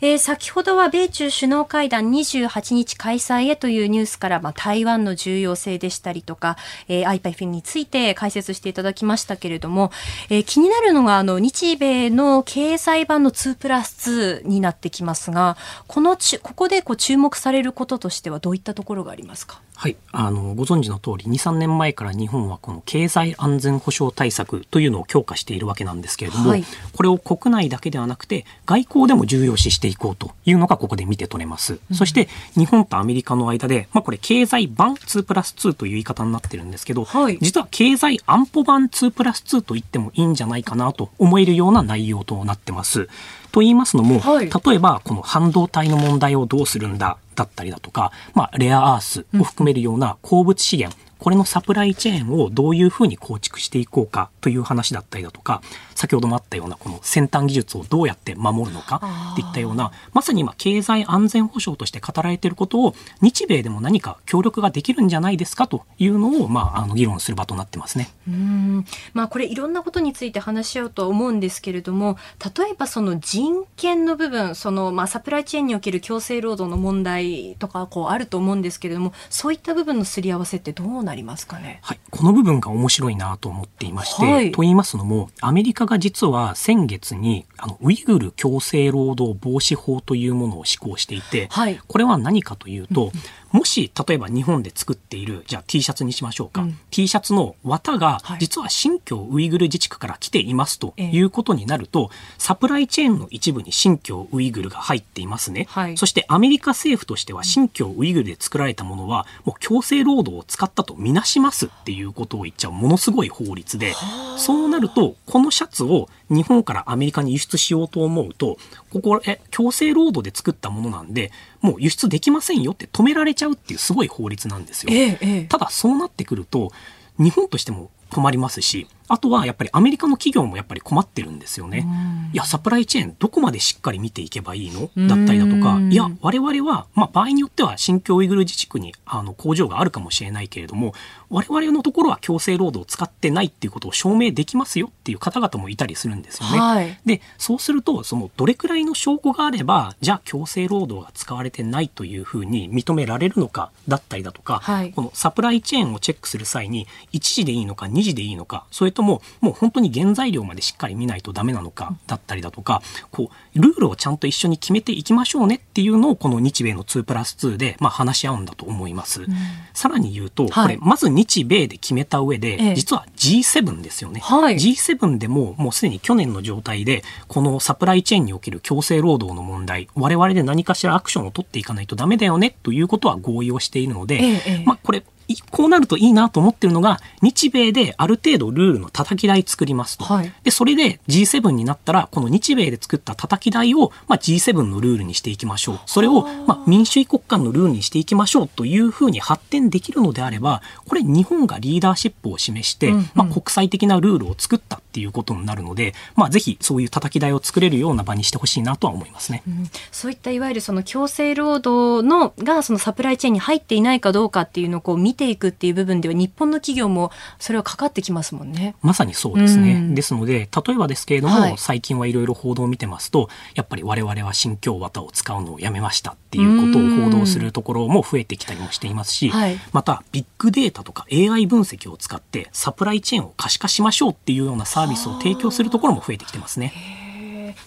[0.02, 9.92] え先ほどは米中首脳会談28日開催へというニュースから、まあ、台湾の重要性でしたりとか、えー、IPF について解説していただきましたけれども、
[10.32, 19.62] えー、気になるのがあの日米の経済版の2プラス2になってきますがこのちここでこう注目されることとしてはどういったところがありますか？
[19.76, 26.64] はい、あのご存知の通り23年前から日本はこの経済安全保障対策というのを強化しているわけなんですけれども、はい、
[26.96, 43.08] これを国内だけではなくて外交でも重要視していこうというのがここで見て取れます、うん、そして日本とアメリカの間で、まあ、これ経済版2プラス2という言い方になってるんですけど、はい、実は経済安保版2プラス2と言ってもいいんじゃないかなと思えるような内容となってます。
[43.52, 55.62] と言いますのも、はい、例えばこの半導体の問題をどうするんだだったりだとか、まあ、レアアースを含めるような鉱物資源、これのサプライチェーンをどういうふうに構築していこうかという話だったりだとか、
[55.96, 68.10] 先ほどもあったようなこの先端技術をどうやって守るのかっていったような、まさに今経済安全保障として語られていることを日米でも何か協力ができるんじゃないですかというのを、まあ、あの議論する場となってますね。
[68.28, 68.86] うん。
[69.14, 72.18] まあ、これいろんなことについて話し合うと思うんですけれども、
[72.58, 81.80] 例えばその人権の部分、そのまあサプライチェーンにおける強制労働の問題とかこうあると思うんですけれども、そういった部分のすり合わせってどうなりますかね。
[81.84, 93.12] はい、この部分が面白いなと思っていまして、はい、と言いますのも、アメリカが実は先月にあのウイグル強制労働防止法というものを施行していて、はい、これは何かというと、うん
[93.54, 96.64] もし、例えば日本で作っている、じゃあ T シャツにしましょうか。
[96.64, 105.68] うん、T シャツの綿が、実は新疆ウイグル自治区から来ていますということになると、サプライチェーンの一部に新疆ウイグルが入っていますね。
[105.70, 113.94] はい、そしてアメリカ政府としては新疆ウイグルで作られたものは、もう強制労働を使ったとみなしますっていうことを言っちゃうものすごい法律で、
[114.38, 118.58] そうなると、このシャツを日本からアメリカに輸出しようと思うと、
[118.92, 121.32] ここ、え、強制労働で作ったものなんで、
[121.62, 124.94] もう輸出できませんよって止められちゃうっていうすごい法律なんですよ。
[124.94, 126.72] ええ、ただそうなってくると、
[127.18, 131.88] 日本としても困りますし、あとはやっぱりアメリカの企業もやっぱり困ってるんですよね。
[132.34, 134.90] いや、サプライチェーンどこまでしっかり見ていけばいいの？
[135.08, 140.94] だったりだとか、いや、我々は、まあ場合によっては新疆ウイグル自治区にあの工場があるかもしれないけれども、
[141.30, 146.60] 我々のところは強制労働を使ってないっていうことを証明できますよっていう方々もいたりするんですよね。
[146.60, 169.24] はい、で、そうすると、そのどれくらいの証拠があれば、じゃあ強制労働が使われてないというふうに認められるのかだったりだとか、はい、このサプライチェーンをチェックする際に1時でいいのか2時でいいのか、それとももう本当に原材料までしっかり見ないとダメなのかだったりだとか、こう、ルールをちゃんと一緒に決めていきましょうねっていうのをこの日米の2プラス2で、まあ、話し合うんだと思います。
[169.24, 169.28] うん、
[169.74, 174.22] さらに言うと、これ、まず日米で決めた上で、実は G7 ですよね。
[174.22, 185.04] はい、G7 でももうすでに去年の状態で、このサプライチェーンにおける強制労働の問題、我々で何かしらアクションを取っていかないとダメだよねということは合意をしているので、まあ、これ、
[185.52, 190.06] こうなるといいなと思ってるのが、日米である程度ルールの叩き台作りますと。
[190.06, 195.80] はい、で、それで G7 になったら、この日米で作った叩き台を、まあ、G7 のルールにしていきましょう。
[195.86, 218.76] それを、まあ、民主主義国家のルールにしていきましょうというふうに発展できるのであれば、これ日本がリーダーシップを示して、うんうん、まあ、国際的なルールを作ったっっていうことになるので、まあ、ぜひそういう叩き台を作れるような場にしてほしいなとは思いますね、うん、そういったいわゆるその強制労働のがそのサプライチェーンに入っていないかどうかっていうのをこう見ていくっていう部分では日本の企業もそれはかかってきますもんね。
[218.84, 219.74] まさにそうですね。
[219.74, 237.03] うん、ですので例えばですけれども、はい、最近はいろいろ報道を見てますとやっぱり我々は新京綿を使うのをやめましたっていうことを報道するところも増えてきたりもしていますし、はい、またビッグデータとか AI 分析を使ってサプライチェーンを可視化しましょうっていうようなサービスサービスを提供するところも増えてきてますね。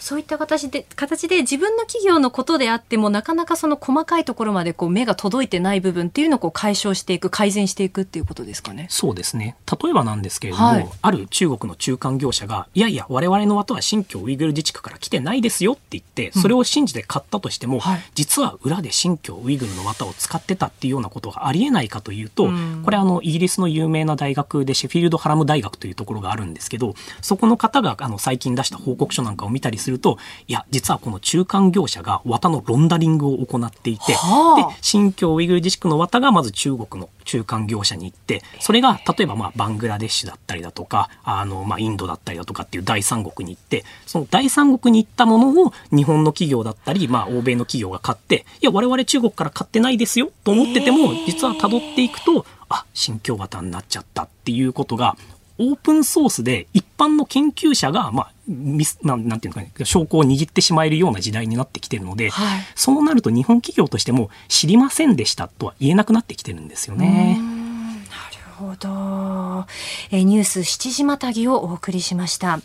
[0.06, 8.86] そういった形で形で自分の企業のことであってもなかなかその細かいところまでこう目が届いてない部分っていうのをこう解消していく改善していくっていうことですかね。
[8.88, 9.56] そうですね。
[9.82, 55.16] 例えばなんですけれども、はい、ある中国の中間業者がいやいや我々の綿は新疆ウイグル自治区から来てないですよって言ってそれを信じて買ったとしても、うんはい、実は裏で新疆ウイグルの綿を使ってたっていうようなことがありえないかというと、うん、これあのイギリスの有名な大学でシェフィールド・ハラム大学というところがあるんですけどそこの方があの最近出した報告書なんかを見たりするといや実はこの中間業者が綿のロンダリングを行っていて、はあ、で新疆ウイグル自治区の綿がまず中国の中間業者に行ってそれが例えばまあバングラデシュだったりだとかあのまあインドだったりだとかっていう第三国に行ってその第三国に行ったものを日本の企業だったり、まあ、欧米の企業が買っていや我々中国から買ってないですよと思ってても実は辿っていくとあ新疆綿になっちゃったっていうことが
[55.58, 67.38] オープンソースで一般の研究者が、まあ、ミスななんていうかね、証拠を握ってしまえるような時代になってきてるので、はい、そうなると日本企業としても知りませんでしたとは言えなくなってきてるんですよね。
[67.38, 69.66] なるほど。
[70.10, 72.60] えニュース7時またぎをお送りしました。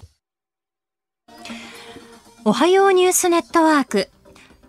[2.44, 4.10] おはようニュースネットワーク。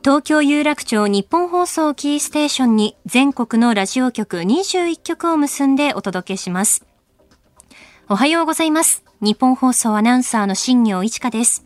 [0.05, 6.92] 東京有楽町日本放送キーステーションに全国のラジオ局21局を結んでお届けします。
[8.13, 9.03] おはようございます。
[9.23, 11.65] 日本放送アナウンサーの新業一華です。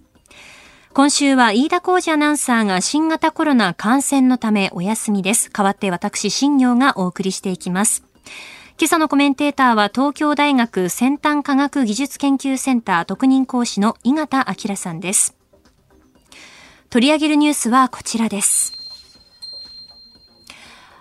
[0.94, 5.50] 今週は飯田浩二アナウンサーが新型コロナ感染のためお休みです。
[5.50, 8.04] 代わって私、新業がお送りしていきます。
[8.78, 15.34] 今朝のコメンテーターは東京大学先端科学技術研究センター特任講師の井形明さんです。
[16.90, 18.72] 取り上げるニュースはこちらです。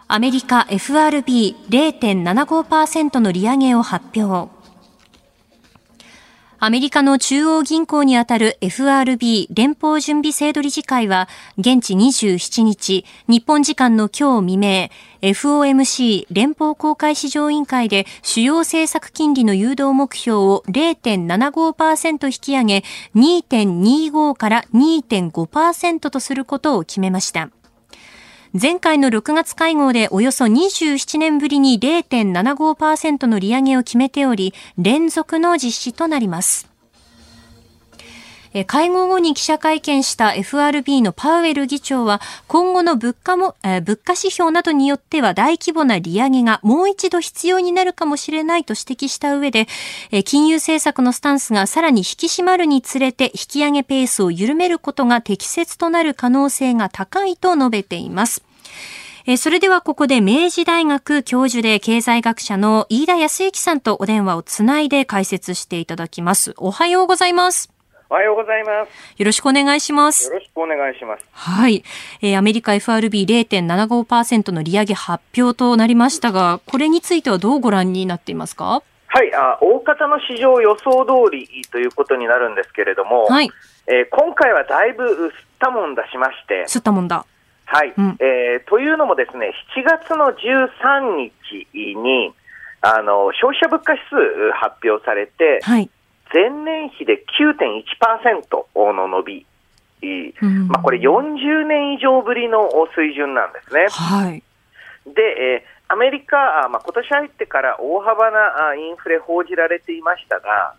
[0.08, 4.55] アメリカ FRB0.75% の利上げを発表。
[6.66, 14.90] アメリカの中央銀行にあたる FRB 連邦準備制度理事会は現地27日、日本時間の今日未明、
[15.22, 27.52] FOMC 連邦公開市場委員会で主要政策金利の誘導目標を0.75%引き上げ2.25から2.5%とすることを決めました。
[28.60, 36.70] 前回の6月会合でおよそ27年ぶりに0.75%の利上げを決めており、連続の実施となります。
[38.64, 49.68] 会合後に記者会見した FRB のパウエル議長は、今後の物価も、え物価指標などによっては大規模な利上げがもう一度必要になるかもしれないと指摘した上で、
[50.12, 58.45] え金融政策のスタンスがさらに引き締まるにつれて引き上げペースを緩めることが適切となる可能性が高いと述べています。
[59.28, 66.54] えそれではここで明治大学教授で経済学者の飯田康之さんとお電話をつないで解説していただきます。
[66.58, 67.72] おはようございます。
[68.08, 68.90] おはようございます。
[69.18, 70.28] よろしくお願いします。
[70.28, 71.26] よろしくお願いします。
[71.32, 71.84] はい。
[72.22, 78.84] えー、アメリカ FRB0.75% の利上げ発表となりましたが、これについてはどうご覧になっていますか？
[79.08, 83.50] はい、あ大方の市場予想通りということになるんですけれども、はい。
[83.88, 87.26] えー、今回はだいぶ吸ったもんだしまして、吸ったもんだ。
[87.66, 92.34] はい、うん、えー、というのもですね、7月の13日に、
[92.82, 95.90] あの、消費者物価指数発表されて、はい、
[96.32, 99.46] 前年比で9.1%の伸び、
[100.42, 103.88] うん、まあ、これ40年以上ぶりの水準なんですね。
[103.90, 104.44] はい、
[105.06, 105.22] で、
[105.58, 106.38] えー、アメリカ、
[106.70, 110.76] まあ、今年入ってから大幅なインフレ報じられていましたが、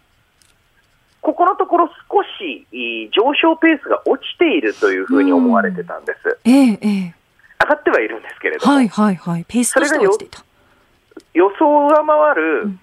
[1.21, 2.67] ここのところ少し
[3.13, 6.39] 上昇ペースが落ちているというふうに思われてたんです。
[6.45, 7.15] ええええ、
[7.61, 9.17] 上がってはいるんですけれども、はいはい。
[9.17, 10.45] はい、ペースとして落ちていた。
[11.35, 12.81] 予想を上回る、うん、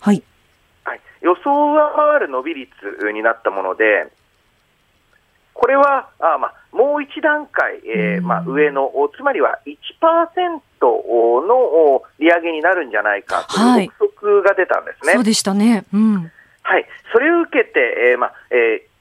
[0.00, 0.22] はい、
[0.84, 2.70] はい、予想を上回る伸び率
[3.12, 4.12] になったもので、
[5.54, 15.08] これはあ、まあ、もう一段階、えーまあ、上の、つまりは1%の利上げになるんじゃないかという憶測が出たんですね。
[15.08, 16.30] はい、そうでしたね、うん、
[16.62, 18.94] はい、それを受けて、えーまあえー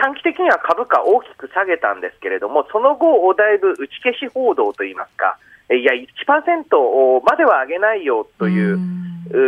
[0.00, 5.36] 短期的には株価大きく下げたんですけれども、その後、だいぶ打ち消し報道といいますか、
[5.74, 8.78] いや、1%までは上げないよという、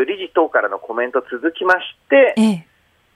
[0.06, 2.69] 理事等からのコメント続きまして、ええ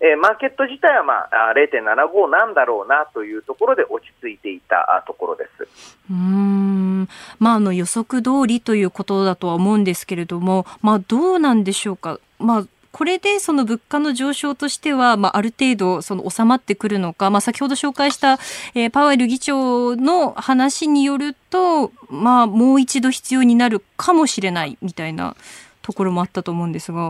[0.04, 5.66] えー、マーケット自体は、まあ、0.75なんだろうなというところで落ち着いていたところです。
[6.10, 12.20] うんまあ、あの予測通りということだとは思うんですけれども、まあ、どうなんでしょうか。
[12.38, 18.34] まあこれでその物価の上昇としては、まあ、ある程度その収まってくるのか、まあ、先ほど紹介した、
[18.76, 25.34] えー、パウエル議長の話によると、まあ、もう一度必要になるかもしれないみたいな
[25.82, 27.08] ところもあったと思うんですが。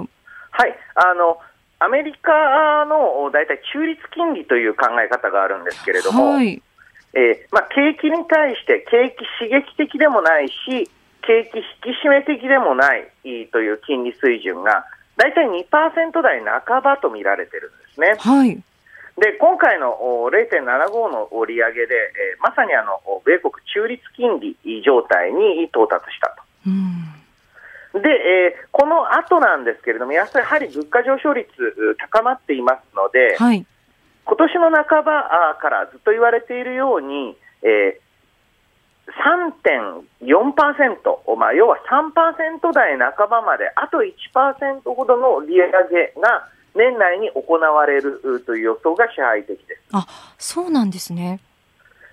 [0.53, 1.39] はいあの
[1.79, 6.63] アメリカの大体中立金利という考え方があるんですけれども、はい、
[7.15, 10.91] えー、まあ、景気に対して景気刺激的でもないし、
[11.23, 13.07] 景気引き締め的でもない
[13.53, 14.85] という金利水準が、
[15.17, 18.17] 大体2%台半ばと見られてるんですね。
[18.19, 18.63] はい。
[19.17, 19.95] で、今回の
[20.33, 26.43] 0.75の利上げで、えー、まさにあの、米国中立金利状態に到達したと。
[26.67, 27.14] うん、
[27.95, 31.49] で、えー、この後なんですけれども、やはり物価上昇率
[32.11, 33.65] 高まっていますので、はい、
[34.25, 38.05] 今年の半ばからずっと言われているように、えー、
[40.27, 49.83] 3.4%、まあ、要は3%台半ばまであと1%ほどの利上げが年内に行われるという予想が支配的です。
[49.93, 51.39] あそうなんですね。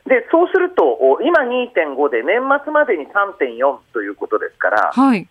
[0.05, 5.27] でそうすると、今2.5で年末までに3.4ということですから、はい、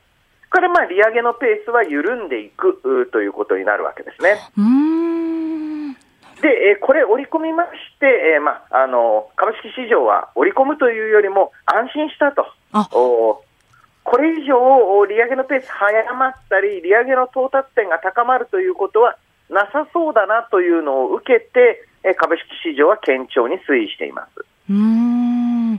[0.50, 2.80] これまあ利上げのペースは緩んでいく
[3.12, 4.36] ということになるわけですね。
[4.58, 5.94] うん
[6.40, 7.70] で、えこれ、織り込みまし
[8.00, 12.46] て、えー、まあ、あの株式市場は織り込むというよりも安心したと。
[12.96, 13.42] お
[14.02, 19.16] これ以上、利上げのペース早まったり、利上げの到達点が高まるということは
[19.50, 21.86] なさそうだなというのを受けて、
[22.16, 24.44] 株式市場は堅調に推移しています。
[24.70, 25.78] うん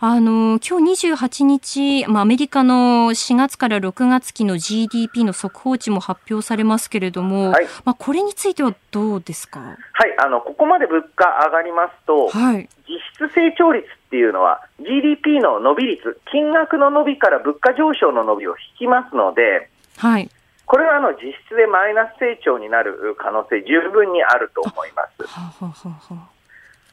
[0.00, 9.76] あの今日28日、まあ、アメリカの4月から6月期の GDP の速報値も発表されますけれども、はい、まあ、これについてはどうですか、はい、
[10.24, 20.30] あのここまで物価上がりますと、はい、実質成長率っていうのは GDP の伸び率、金額の伸びから物価上昇の伸びを引きますので、はい、
[20.64, 25.26] これはあの実質でマイナス成長になる可能性十分にあると思います。
[25.26, 26.37] ははは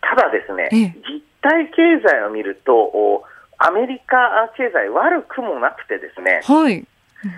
[0.10, 3.24] ただですね、実体経済を見ると、
[3.58, 6.86] アメリカ経済悪くもなくてですね、はい。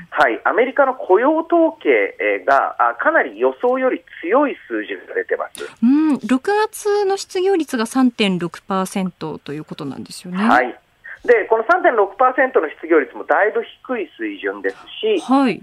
[0.09, 5.63] はい、アメリカの雇用統計がかなり予想より強い数字が出てます。
[5.81, 10.43] うん、6月の失業率が3.6%ということなんですよね。
[10.43, 10.77] はい。
[11.23, 15.61] で、この3.6%の失業率もだいぶ低い水準ですし、はい。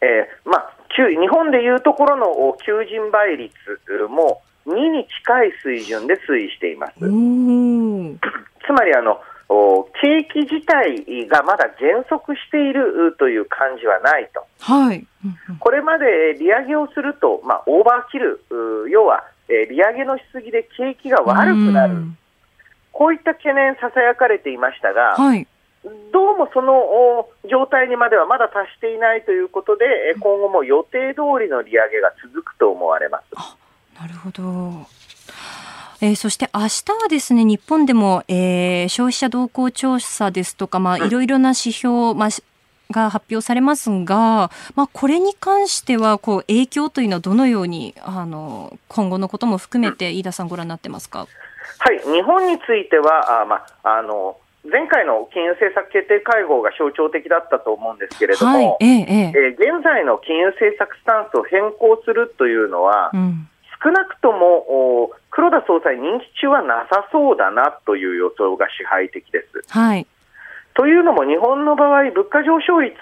[0.00, 3.52] えー、まあ、日本でいうところの求人倍率
[4.08, 6.94] も2に近い水準で推移しています。
[6.98, 7.00] つ
[8.72, 9.20] まりあの
[10.00, 15.06] 景気自体がまだ減速しているという感じはないと、はい、
[15.60, 18.40] これまで利上げをすると、まあ、オーバーキル、
[18.90, 21.96] 要は利上げのしすぎで景気が悪くなる、
[22.92, 25.46] こういった懸念ささやかれていましたが、はい、
[26.10, 29.84] どうもその状態にまではまだ達していないということで、
[30.18, 33.63] 今後も予定通りの利上げが続くと思われます。
[34.00, 34.86] なるほど。
[36.00, 42.28] えー、そして明日はですね、日本でも、えー、消費者動向調査ですとか、まあ、いろいろな指標、まあ、
[42.90, 51.26] が発表されますが、まあ、これに関してはこう影響というのはどのようにあの今後のことも含めて飯田さんご覧になってますか？
[51.78, 54.36] はい、日本についてはあ、まあ、あの
[54.70, 63.48] 前回の金融政策決定会合が象徴的だったと思うんですけれども、はい、えええー、現在の金融政策スタンスを変更するというのは、うん
[63.84, 69.62] 少なくとも黒田総裁、任期中はなさそうだなという予想が支配的です。
[69.68, 70.06] はい、
[70.72, 72.96] というのも、日本の場合、物価上昇率、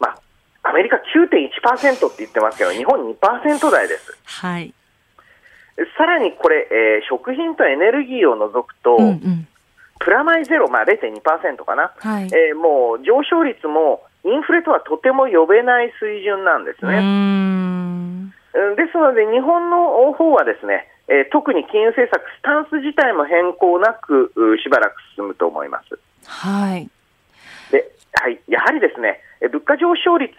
[0.00, 4.18] まあ、アメリカ9.1%って言ってますけど、日本2%台です。
[4.24, 4.74] はい、
[5.96, 9.48] さらにこれ、えー、食品とエネルギーを除くと、うんうん
[10.04, 18.32] プラマイゼロ、まあ、0.2%かな、はい、えー、もう上昇率もインフレとはとても呼べない水準なんですね。
[18.52, 24.32] ですので、日本の方はですね、えー、特に金融政策、スタンス自体も変更なく、
[24.62, 25.98] しばらく進むと思います。
[26.26, 26.88] はい。
[27.70, 30.32] で、はい、やはりですね、物価上昇率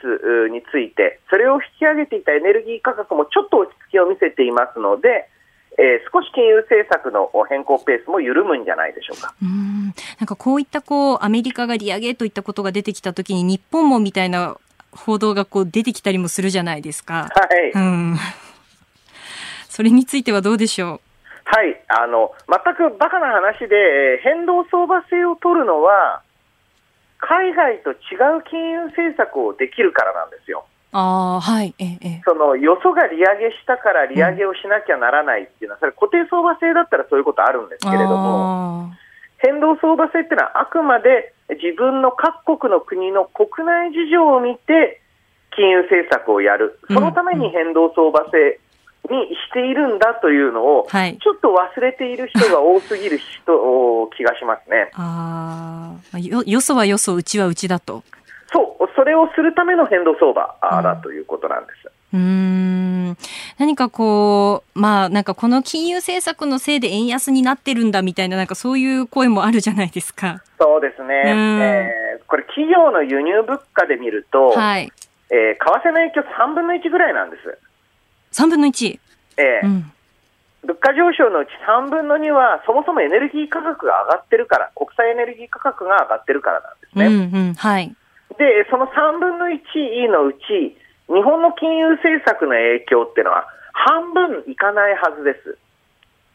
[0.51, 5.27] について、それを引き上げていたエネルギー価格もちょっと落ち着きを見せていますので、
[5.77, 9.33] えー、少し金融政策の変更ペースも緩むんじゃないでしょうか。
[9.41, 14.57] うんなんかこういったこうアメリカが利上げといったことが出てきたときに日本もみたいな
[14.95, 17.29] 報道がこう出てきたりもするじゃないですか。
[17.33, 17.71] はい。
[17.71, 18.15] うん。
[19.69, 20.99] それについてはどうでしょう？
[21.45, 21.81] はい。
[21.89, 26.21] あの、全くバカな話で、変動相場制を取るのは、
[27.19, 30.65] 海外と違う金融政策をできるからなんですよ。
[30.95, 38.91] あはいええ、そのよそが利上げしたから利上げをしなきゃならないっていうのは、それ固定相場制だったらそういうことあるんですけれども、
[39.39, 45.01] 変動相場制っていうのはあくまで自分の各国の国の国内事情を見て
[45.55, 48.59] 金融政策をやる、そのために変動相場制
[49.09, 54.91] にしているんだというのを、ちょっと忘れている人が多すぎる人 気がしますね。
[54.95, 58.03] あよよそはよそ、うちはうちだと。
[58.51, 61.92] そう、それをするための変動相場だということなんです。
[62.13, 63.17] うん
[63.57, 70.43] 何かこう、まあなんかこの金融政策のせいで円安になってるんだみたいな、なんかそういう声もあるじゃないですか。
[70.59, 71.23] そうですね。
[71.25, 74.91] えー、これ企業の輸入物価で見ると、はい、
[75.31, 77.57] えー、為替の影響3分の1ぐらいなんです。
[78.43, 78.99] 3分の 1?
[79.37, 79.93] ええーうん
[80.63, 87.05] 物価上昇のうち3分の2は、そもそもエネルギー価格が上がってるから、国際エネルギー価格が上がってるからなんですね。
[87.07, 87.93] うんうん、はい。
[88.37, 95.57] で、その3分の1のうち、日本の金融政策の影響っていうのは、半分いかないはずです。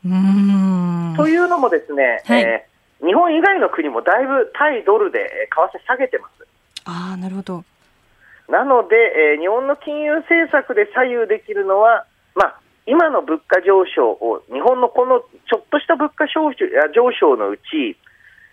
[0.04, 6.46] うんというのもですね、はい、えー、日本以外の国もだいぶ対ドルで為替下げてます。
[6.84, 7.64] あなるほど
[8.48, 8.96] なので、
[9.34, 17.98] えー、日本の金融政策で左右できるのは、まあ、今の物価上昇を、日本のこのちょっとした物価上昇のうち、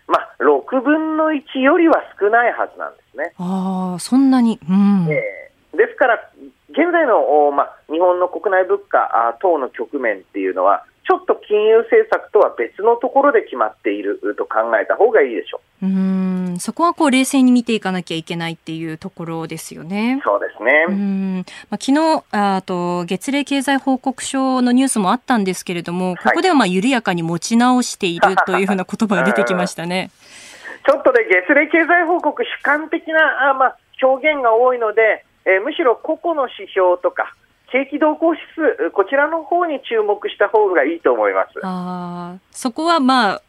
[0.06, 3.32] まあ、6分の1よりは少ないはずなんですね。
[3.38, 6.30] あそんなに、うんえー、ですから、
[6.70, 15.86] 現在の、まあ、日本の国内物価等の局面っていうのは、ちょっと金融政策とは別のところで決まっていると考えた方がいいでしょう。
[15.86, 20.20] うんそこはこう冷静に見ていかなきゃいけないっていうところですよね。
[20.24, 20.86] そうですね。
[20.88, 21.36] うん
[21.70, 30.10] まあ、昨日あと月例経済報告書のニュースもあったんですけれども、ここではまあ緩やかに持ち直しているというふうな言葉が出てきましたね。
[30.86, 37.34] ちょっとね、月例経済報告主観的なあ、まあ、表現が多いので、えー、むしろ個々の指標とか、
[37.70, 41.60] 景気動向指数、こちらの方に注目した方がいいと思います。
[41.62, 43.42] あそこはまあ、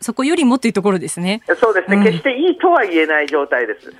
[0.00, 1.42] そこよりもというところですね。
[1.60, 3.92] そうですね、うん、決していいとは言えない状態です。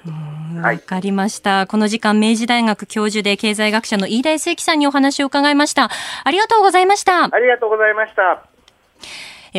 [0.62, 1.66] わかりました。
[1.66, 5.90] この時間、明治大学教授で経済学者の飯田康之さんにお話を伺いました。
[6.24, 7.24] ありがとうございました。
[7.24, 8.53] ありがとうございました。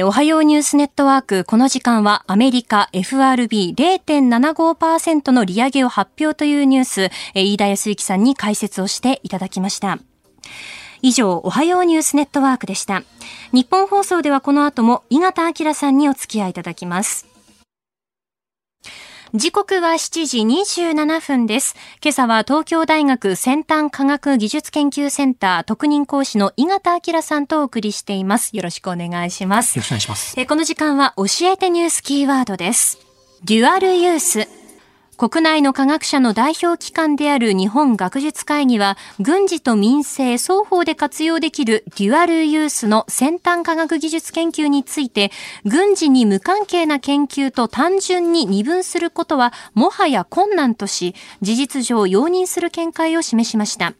[0.04, 10.00] おはようニュースネットワーク、この時間はアメリカ FRB0.75% の利上げを発表というニュース、飯田康之さんに解説をしていただきました。
[11.02, 13.04] 以上、おはようニュースネットワークでした。
[13.54, 17.35] 日本放送ではこの後も井形明さんにお付き合いいただきます。
[19.38, 21.76] 時刻は7時27分です。
[22.02, 28.56] 今朝は東京大学先端科学技術研究センター特任講師の井形明さんとお送りしています。
[28.56, 29.76] よろしくお願いします。
[29.76, 30.40] よろしくお願いします。
[30.40, 32.98] えこの時間は教えてニュースキーワードです。
[33.44, 34.64] デュアルユース。
[35.18, 45.32] 国内の科学者の代表機関である日本学術会議は、軍事と民生双方で活用できるデュアルユースの先端科学技術研究について、
[45.63, 53.93] 軍事に無関係な研究と単純に二分することはもはや困難とし、事実上容認する見解を示しました。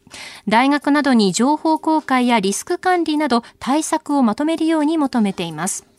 [0.46, 5.95] 大学などに情報公開やリスク管理など対策をまとめるように求めています。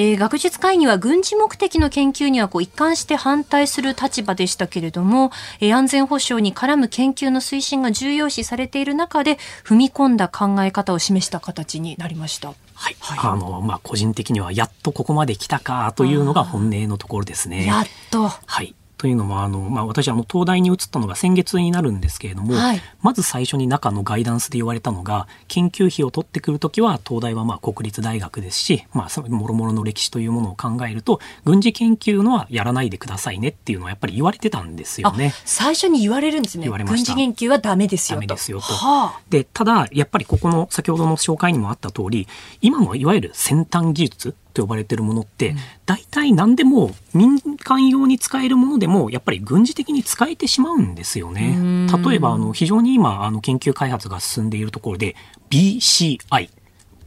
[0.00, 5.30] えー、学術会議は軍事目的の研究にはこう一貫して反対する立場でしたけれども、
[5.60, 12.48] えー、安全保障に絡む研究の推進が重要視されている中で踏み込んだ考え方を示した形になりました。
[12.48, 12.54] は
[12.88, 17.66] い、はい、あのまあ個人的にはやっとここまで来たかというのが本音のところですね。
[17.66, 18.26] やっと。
[18.28, 18.74] はい。
[19.00, 35.32] というのもあの、まあ、私あの東大に移ったのが先月になるんですけれども、はい、まず最初に中のガイダンスで言われたのが研究費を取ってくるときは東大はまあ国立大学ですし、まあ、もろもろの歴史というものを考えると軍事研究のはやらないでくださいねっていうのはやっぱり言われてたんですよね。
[35.46, 36.64] 最初に言われるんですね。
[36.64, 38.20] 言われました軍事研究はダメですよと。
[38.20, 38.64] ダメですよと。
[38.64, 42.28] はあ、でただやっぱりここの先ほどの紹介にもあった通り
[42.60, 45.54] 今のいわゆる先端技術と呼ばれてるものって、
[45.86, 51.88] 大体何でも民間用に使えるものでも、やっぱり軍事的に使えてしまうんですよね。
[52.04, 55.16] 例えば、あの、非常に今、あの、研究開発が進んでいるところで、
[55.50, 56.50] BCI、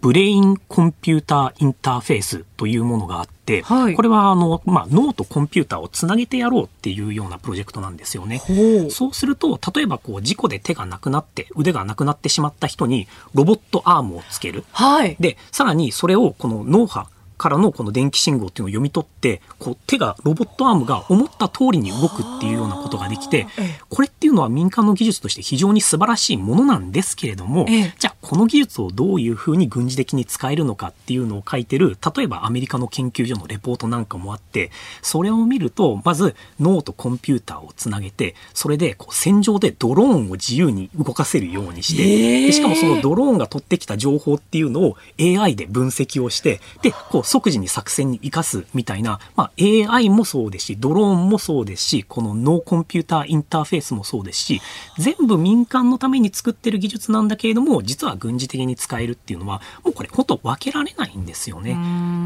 [0.04, 8.42] ブレインコンピューターインターフェースというものがあって、はい、これはあの、まあ、脳とコンピューターをつなげてやろうっていうようなプロジェクトなんですよね。
[8.90, 14.66] そうすると、例えばこう事故で手がなくなって、腕がなくなってしまった人にロボットアームをつける。
[14.74, 17.08] はい、で、さらにそれをこの脳波
[17.44, 23.48] からのこの電気信号っていうのを読み取って、こう手が、ロボットアームが思った通りに動くっていうようなことができて、
[23.90, 27.66] これっていうのは民間の技術として非常に素晴らしいものなんですけれども、
[28.00, 34.72] じゃあこの技術をどういうふうに軍事的に使えるのかっていうのを書いてる、例えばアメリカの研究所のレポートなんかもあって、
[35.02, 54.62] それを見ると、まず脳とコンピューターをつなげて、それでこう戦場でドローンを自由に動かせるようにして、でしかもそのドローンが取ってきた情報っていうのを AI で分析をして、で、こう即時に作戦に生かすみたいな、まあ AI もそうですし、ドローンもそうですし、このノーコンピューターインターフェースもそうですし、
[55.00, 61.76] 全部民間のために作ってる技術なんだけれども、実は軍事的に使えるっていうのは、もうこれ本当分けられないんですよね。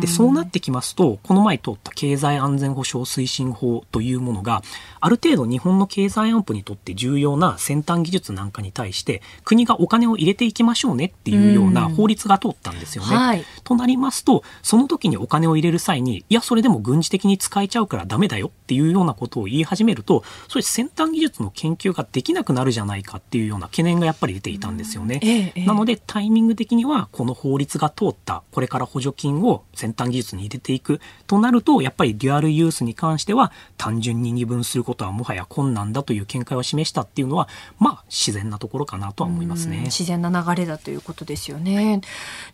[0.01, 4.61] で、そうなってきますと、この前通った経済安全保障推進法というものが、
[4.99, 13.15] ある程度日本の経済安保にとって重要な先端技術なんかに対して、国がお金を入れていきましょうねっていうような法律が通ったんですよね。
[13.15, 25.19] はい、となりますと、その時にお金を入れる際に、いや、それでも軍事的に使えちゃうからダメだよっていうようなことを言い始めると、そういう先端技術の研究ができなくなるじゃないかっていうような懸念がやっぱり出ていたんですよね。
[25.21, 37.47] ええ、なので、タイミング的には、この法律が通った、これから補助金を先端技術に入れていくとなると、やっぱりデュアルユースに関しては、単純に二分することはもはや困難だという見解を示したっていうのは、
[37.79, 39.83] まあ、自然なところかなとは思いますね。
[39.85, 42.01] 自然な流れだということですよね。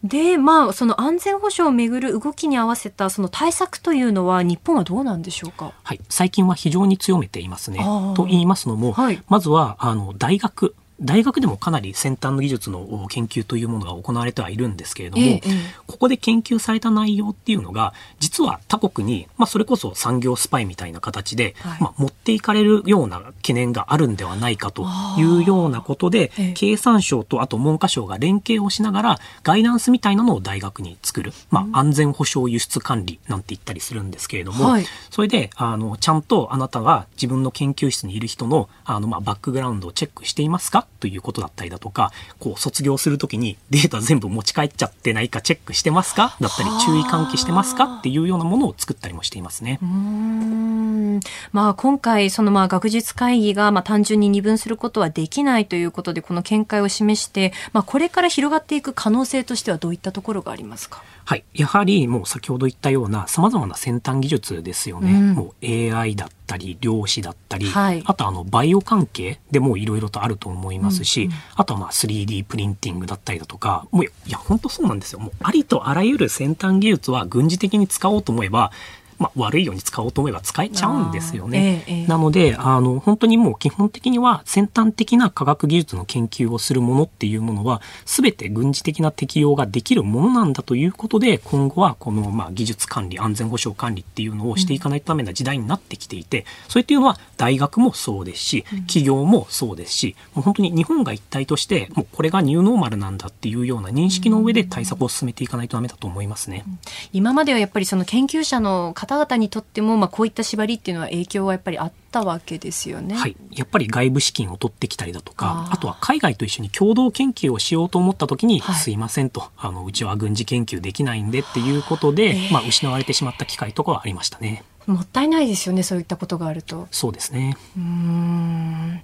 [0.03, 5.71] で、まあ、その安全保障をめぐる動きに合わせたその対策というのは日本はどうなんでしょうか？
[5.84, 7.79] はい、最近は非常に強めていますね。
[8.15, 15.41] と言いますのも、はい、まずはあの大学大学でもかなり先端の技術の研究というものが行われてはいるんですけれども、ええ、
[15.87, 24.85] ここで研究された内容っていうのが実は他国に、まあ、それこそ産業スパイみたいな形で、はい、まあ、持っていかれるような懸念があるんではないかと
[25.17, 46.37] いうようなことで、え、経産省とあと文科省が連携をしながらガイダンスみたいなのを大学に作る、まあ、安全保障輸出管理なんて言ったりするんですけれども、はい、それであのちゃんとあなたが自分の研究室にいる人のあの、まあ、バックグラウンドをチェックしていますかということだったりだとか、こう卒業するときにデータ全部持ち帰っちゃってないかチェックしてますか？
[46.39, 47.97] だったり注意喚起してますか？
[47.99, 49.79] っていうようなものを作ったりもしていますね。
[49.81, 51.19] うん
[51.51, 61.03] まあ今回そのまあ学術会議がまあ単純に二分することはできないということでこの見解を示して、まあこれから広がっていく可能性としてはどういったところがありますか？
[61.25, 61.43] はい。
[61.53, 65.13] やはりもう先ほど言ったような様々な先端技術ですよね。
[65.13, 75.19] うん、もう AI だったり、量子だったり、はい、あとあのバイオ関係でもいろいろとあると思いますし、うんうん、あとはまあ 3D プリンティングだったりだとか、もういや、本当そうなんですよ。
[75.19, 78.71] もうありとあらゆる先端技術は軍事的に使おうと思えば、
[79.20, 81.84] まあ、悪いように使おうと思えば使えちゃうんですよね。
[81.88, 106.64] ええ、なのであの本当にもう基本的には先端的な科学技術の研究をするものっていうものは全て軍事的な適用ができるものなんだということで今後はこのまあ技術管理安全保障管理っていうのをしていかないとダメな時代になってきていて、うん、それっていうのは大学もそうですし企業もそうですし、もう本当に日本が一体としてもうこれがニューノーマルなんだっていうような認識の上で対策を進めていかないとダメだと思いますね。
[107.11, 113.15] 今まではやっぱりその研究者の方々にとっても、まあ、こういった縛りっていうのは影響はやっぱりあったわけですよね。
[113.15, 124.63] はい、やっぱり外部資金を取ってきたりだとかあとは海外と一緒に共同研究をしようと思った時に、はい、すいませんとあのうちは軍事研究できないんでっていうことで、えー、まあ、失われてしまった機会とかはありましたね。
[124.86, 126.88] もったいないですよねそういったことがあると。
[126.91, 127.57] そうですね。
[127.77, 129.01] うん、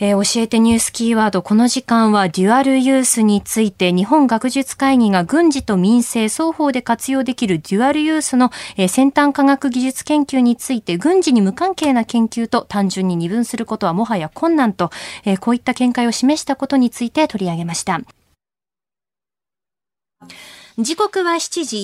[0.00, 14.90] えー、教えてニュースキーワードこの時間はデュアルユースについて日本学術会議が軍事と民生双方で活用できるデュアルユースの、えー、先端科学技術研究について軍事に無関係な研究と単純に二分することはもはや困難と、
[15.24, 18.00] えー、こういった見解を示したことについて取り上げました。
[20.76, 21.76] 時刻は7時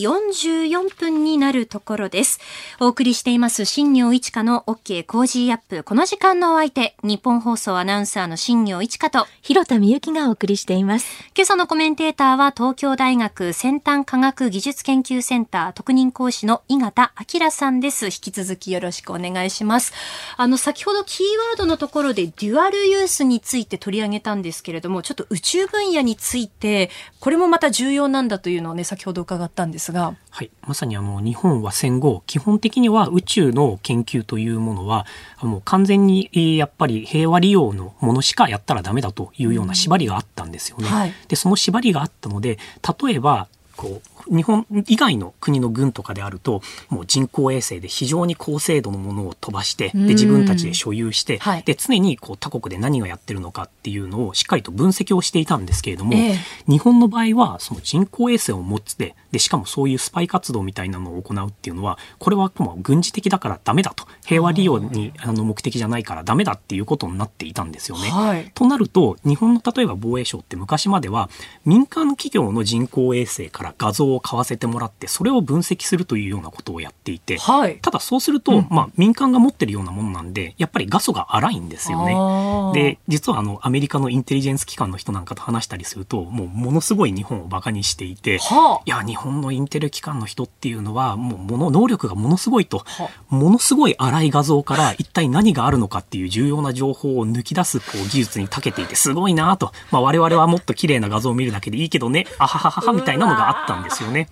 [0.67, 2.41] 44分になるところです。
[2.81, 5.85] お送りしています新行市佳の OK Cozy Up。
[5.85, 11.07] この時間のお相手、ニッポン放送アナウンサーの新行市佳と、広田美幸がお送りしています。
[11.37, 18.07] 今朝のコメンテーターは東京大学先端科学技術研究センター特任講師の井形彬さんです。
[18.07, 19.93] 引き続きよろしくお願いします。
[20.37, 30.15] あの、先ほどキーワードのところでデュアルユースについて取り上げたんですけれども、ちょっと宇宙分野について、これもまた重要なんだというのをね、ね、先ほど伺ったんですが。
[30.31, 30.51] はい。
[30.67, 35.07] まさにあの、日本は戦後、基本的には宇宙の研究というものは、
[35.43, 40.89] もう完全にやっぱり平和利用のものしかやったらダメだというような縛りがあったんですよね。
[40.89, 42.59] うんはい、で、その縛りがあったので、
[43.05, 56.37] 例えば、こう日本以外の国の軍とかであるともう人工衛星で非常に高精度のものを飛ばしてで自分たちで所有して、はい、で常にこう他国で何がやってるのかっていうのをしっかりと分析をしていたんですけれども、えー、
[56.71, 64.07] 日本の場合はその人工衛星を持ってでしかもそういうスパイ活動みたいなのを行うっていうのはこれはもう軍事的だからダメだと。
[64.25, 68.11] 平和利用にあの目的じゃないからダメだっていうことになっていたんですよね。
[68.11, 71.31] はい、となると日本の例えば防衛省って昔までは
[71.65, 82.81] 民間企業の人工衛星から画像を買わせてもらってそれを分析するというようなことをやっていて、はい、ただそうすると、うん、まあ、民間が持ってるようなものなんでやっぱり画素が荒いんですよね。
[82.81, 104.29] で実はあのアメリカのインテリジェンス機関の人なんかと話したりするともうものすごい日本をバカにしていて、はあ、いや日本のインテリ機関の人っていうのはもうもの能力がものすごいと、はあ、ものすごい荒い画像から一体何があるのかっていう重要な情報を抜き出すこう技術に長けていてすごいなと、まあ、我々はもっと綺麗な画像を見るだけでいいけどねあははははみたいなのがあったんですよね。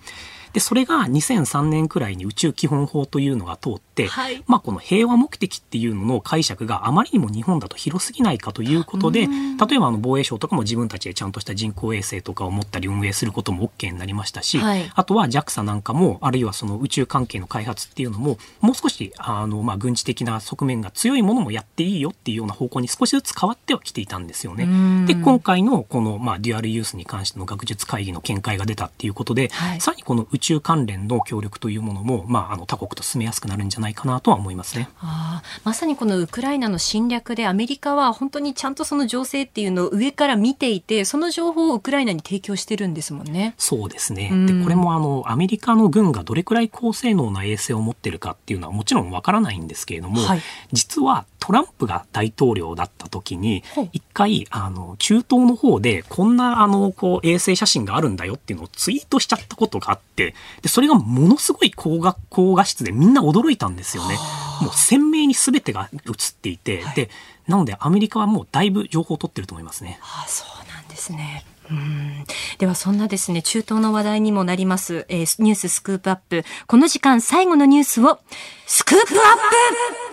[0.53, 24.67] で、それが2003年くらいに宇宙基本法というのが通って、はい、まあこの平和目的っていうのの解釈があまりにも日本だと広すぎないかということで、例えばあの防衛省とかも自分たちでちゃんとした人工衛星とかを持ったり運営することも OK になりましたし、はい、あとは JAXA なんかも、あるいはその宇宙関係の開発っていうのも、もう少しあのまあ軍事的な側面が強いものもやっていいよっていうような方向に少しずつ変わってはきていたんですよね。
[25.05, 34.89] で、今回のこのまあデュアルユースに関しての学術会議の見解が出たっていうことで、はい、さらにこの宇宙関連の協力というものも、まあ、あの他国と進めやすくなるんじゃないかなとは思いますね。
[34.99, 43.53] あまさにこのウクライナの侵略でアメリカは本当にちゃんとその情勢っていうのを上から見ていてその情報をウクライナに提供してるんですもんね。
[43.57, 64.17] そうですね、でこれもあのアメリカの軍がどれくらい高性能な衛星を持ってるかっていうのはもちろんわからないんですけれども、はい、実はトランプが大統領だった時に一回あの中東の方でこんなあのこう衛星写真があるんだよっていうのをツイートしちゃったことがあってでそれがものすごい高画高画質でみんな驚いたんですよね。
[64.61, 67.09] もう鮮明に全てが映っていて、はい、で
[67.47, 69.99] なのでアメリカはもうだいぶ情報を取ってると思いますね。
[70.01, 71.45] あそうなんですね。
[71.71, 72.25] うん
[72.57, 78.19] ではそんなですね中東の話題にもなります、えー、ニューススクープアップこの時間最後のニュースを
[78.65, 79.35] スクープアッ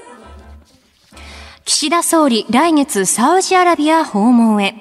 [0.03, 0.06] プ
[1.69, 4.77] 岸田総理来月サウジアラビア訪問へ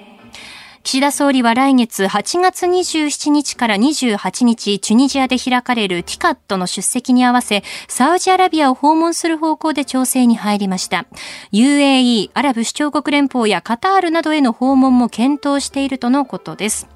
[0.84, 11.08] 岸田総理は来月8月27日から28日、チュニジアで開かれるティカットの出席に合わせ、サウジアラビアを訪問する方向で調整に入りました。
[11.52, 16.88] UAE、アラブ首長国連邦やカタールなどへの訪問も検討しているとのことです。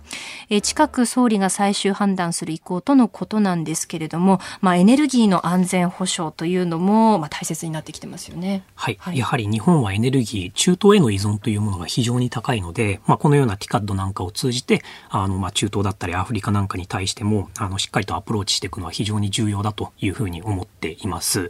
[0.49, 21.41] え近く総理が最終判断する意向とのことなんですけれども、まあ、エネルギーの安全保障というのも、まあ、大切になってきてますよね、はい、はい、やはり日本はエネルギー中東への依存というものが非常に高いので、まあ、このようなティカッドなんかを通じてあの、まあ、中東だったりアフリカなんかに対してもあのしっかりとアプローチしていくのは非常に重要だというふうに思っています。
[21.41, 21.49] うん、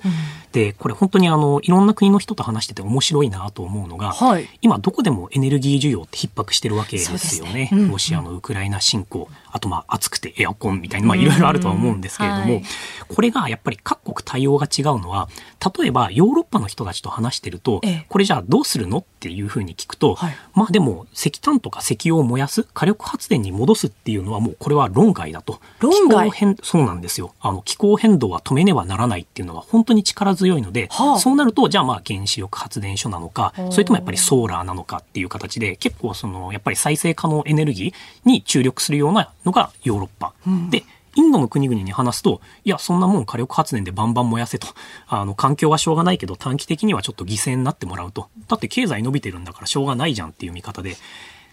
[0.51, 7.53] でこれ本当にあのいろんな国の人と話してて面白いなと思うのが、はい、今どこでもエネルギー需要って逼迫してるわけですよね。
[7.53, 12.64] ねうん、ロシアのウクライナ侵攻あとまあ暑くてエアコンみたいな、まあいろいろあるとは思うんですけれども、はい、
[13.08, 15.30] これがやっぱり各国対応が違うのは、
[15.78, 25.60] 例えばヨーロッパの人たちと話してると、ええ、これじゃあどうするのっていうふうに聞くと、はい、まあでも石炭とか石油を燃やす火力発電に戻すっていうのはもうこれは論外だと。
[25.80, 26.32] 論外？
[26.64, 27.34] そうなんですよ。
[27.41, 37.93] あの気候変動は止めねばならないっていうのは本当に力強いので、はあ、そうなるとじゃあまあ原子力発電所なのか、それともやっぱりソーラーなのかっていう形で結構そのやっぱり再生可能エネルギー
[38.24, 40.34] に注力するようなのがヨーロッパ。
[40.47, 40.84] うん、で
[41.20, 44.67] インドの国々に話すと、いや、そんなもん火力発電でバンバン燃やせと。
[45.07, 48.30] あの、環境はしょうがないけど、短期的にはちょっと犠牲になってもらうと。
[48.47, 50.95] だって経済伸びてるんだからしょうがないじゃんっていう見方で。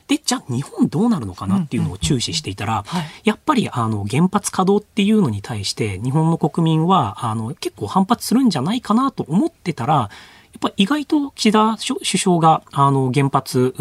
[0.07, 2.85] で、じゃあ日本どうなるのかなっていうのを注視していたら、
[3.25, 10.09] やっぱりあの原発稼働っていうのに対して日本の国民はあの結構反発するんじゃないかなと思ってたら、や
[10.59, 13.75] っぱ意外と岸田首相があの原発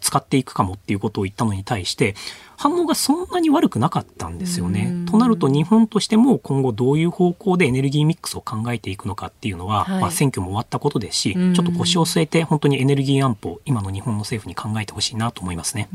[0.00, 2.14] 使っていくかもっていうことを言ったのに対して、
[2.58, 4.92] 反応がそんなに悪くなかったんですよね。
[5.08, 15.88] となると日本としても今後どういう方向でエネルギーミックスを考えていくのかっていうのは、はい、まあ、選挙も終わったことですし、ちょっと腰を据えて本当にエネルギー安保今の日本の政府に考えてほしいなと思いますね。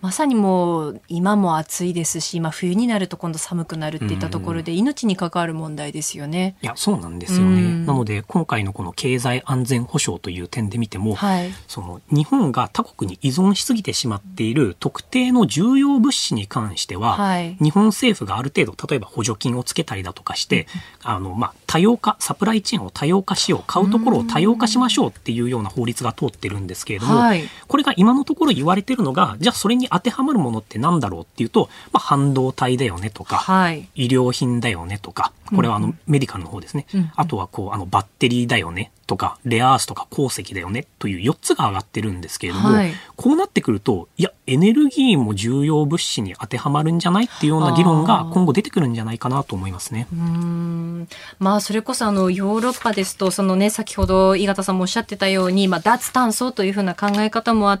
[0.00, 6.56] まさにもう今も暑いですし、まあ、冬になると今度寒くなるっていったところで命に関わる問題ですよね。
[6.60, 7.86] いやそうなんですよね。
[7.86, 20.66] なので今回のこの経済安全保障という点で見ても、はい、その日本が他国に依存しすぎてしまっている特定の重要物資に関しては、はい、日本政府がある程度例えば補助金をつけたりだとかして、
[21.04, 38.92] うん、あのまあ、多様化サプライチェーンを多様化しよう買うところを多様化しましょうっていうような法律が通ってるんですけれども、はい、これが今のところ言われてるのがじゃあそれに当てはまるものってなんだろうっていうと、まあ、半導体だよねとか、はい、医療品だよねとかこれはあのメディカルの方ですね、うんうん、あとはこうあのバッテリーだよね。
[39.06, 40.86] とかレアアースとか鉱石だよね。
[41.00, 47.24] という4つが上がってるんですけれども、はい、こうなってくるといやエネルギーも重要物資に当てはまるんじゃない？
[47.24, 50.06] っていうような議論が今後出てくるんじゃないかなと思いますね。
[50.12, 51.08] うん。
[51.40, 57.78] まあそれこそあのヨーロッパですとそのね先ほど井形さんもおっしゃってたように、まあ、脱炭素というふうな考え方もあっ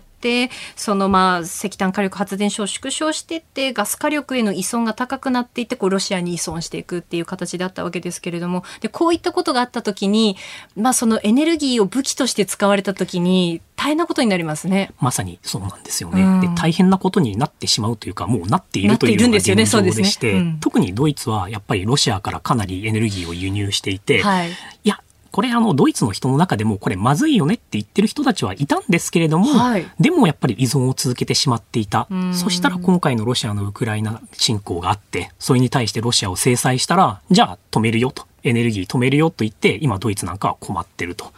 [0.76, 8.64] そのまあ石炭火力発電所を縮小していってガス火力への依存が高くなっていってこうロシアに依存していくっていう形だったわけですけれども。
[8.80, 10.36] でこういったことがあった時に、
[10.76, 14.92] まあ、そのエネルギーを武器として使われた時に大変なことになりますね。
[15.00, 16.22] まさにそうなんですよね。
[16.22, 20.38] うん、で大変なことになってしまうというかもうなっているというのが現状でして、ね。
[20.38, 24.54] うん、特にドイツはやっぱりロシアからかなりエネルギーを輸入していて、はい、い
[24.84, 25.00] や
[25.32, 32.08] これあのドイツの人の中でもこれまずいよねって言ってる人たちはいたんですけれども、はい、でもやっぱり依存を続けてしまっていた。
[32.32, 38.30] そしたら今回のロシアのウクライナ侵攻があって、それに対してロシアを制裁したら、じゃあ止めるよと。
[38.42, 41.32] エネルギー止めるよと言って、今ドイツなんかは困ってると。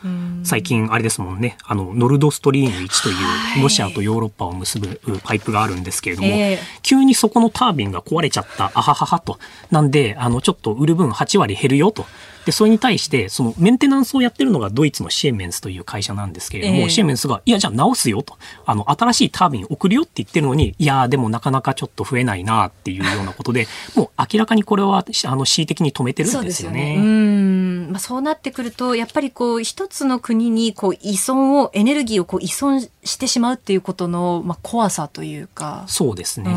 [0.45, 3.13] 最近あれですもんね、あの、ノルドストリーム1とい
[3.61, 9.39] うロシアとヨーロッパを結ぶパイプがあるんですけれども、えー、急にそこのタービンが壊れちゃった、あはははと。
[9.71, 12.07] なんで、あの、ちょっと売る分8割減るよと。
[12.45, 18.37] で、それに対して、そのメンテナンスをやってるのがドイツのシエメンスという会社なんですけれども、えー、シエメンスが、いや、じゃあ直すよと。
[18.67, 26.95] あの、新しいタービン送るよって言ってるのに、いや、でもなかなかちょっと増えないなっていうようなことで、 もう明らかにこれは、あの、恣意的に止めてるんですよね。
[26.97, 35.85] そう、ね、うんまあ、そうなってくると、やっぱりこう、一つの国にこう依存を、エネルギーをこう依存してしまうっていうことの、まあ、怖さというか。
[35.89, 36.51] そうですね。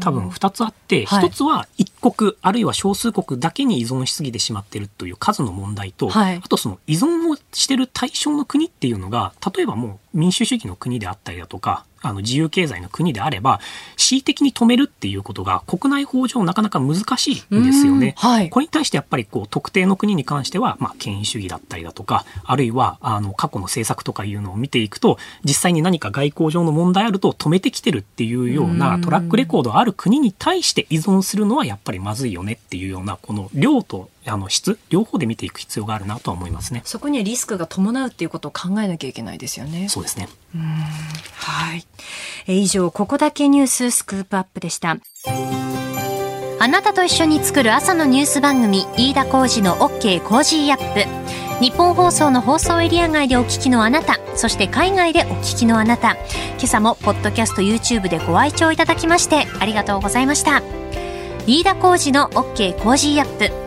[0.00, 13.60] 多分二つあって、一、つは一国、あるいは少数国だけに依存しすぎてしまっているという数の問題と、はい、あとその依存をしてる対象の国っていうのが、例えばもう民主主義の国であったりだとか、あの自由経済の国であれば、
[13.96, 18.14] 恣意的に止めるっていうことが国内法上なかなか難しいんですよね。
[18.18, 36.82] はい、これに対してやっぱりこう特定の国に関しては、まあ、権威主義だったりだとか、あるいはあの過去の政策とかいうのを見ていくと、実際に何か外交上の問題あると止めてきてるっていうような track record ある国に対して依存するのはやっぱりまずいよねっていうような、この量とあの質両方で見ていく必要があるなとは思いますね。
[36.84, 39.88] そこにはリスクが伴うっていうことを考えなきゃいけないですよね。
[39.88, 40.28] そうですね。
[40.54, 41.84] はい。
[42.46, 44.96] え以上ここだけニューススクープアップでした。
[46.58, 51.62] あなたと一緒に作る朝のニュース番組飯田浩司の OK Cozy Up。
[51.62, 56.16] ニッポン放送の放送エリア外でお聞きのあなた、そして海外でお聞きのあなた、
[56.56, 60.62] 今朝もポッドキャスト YouTube でご愛聴いただきましてありがとうございました。
[61.46, 63.61] 飯田浩司の OK Cozy Up。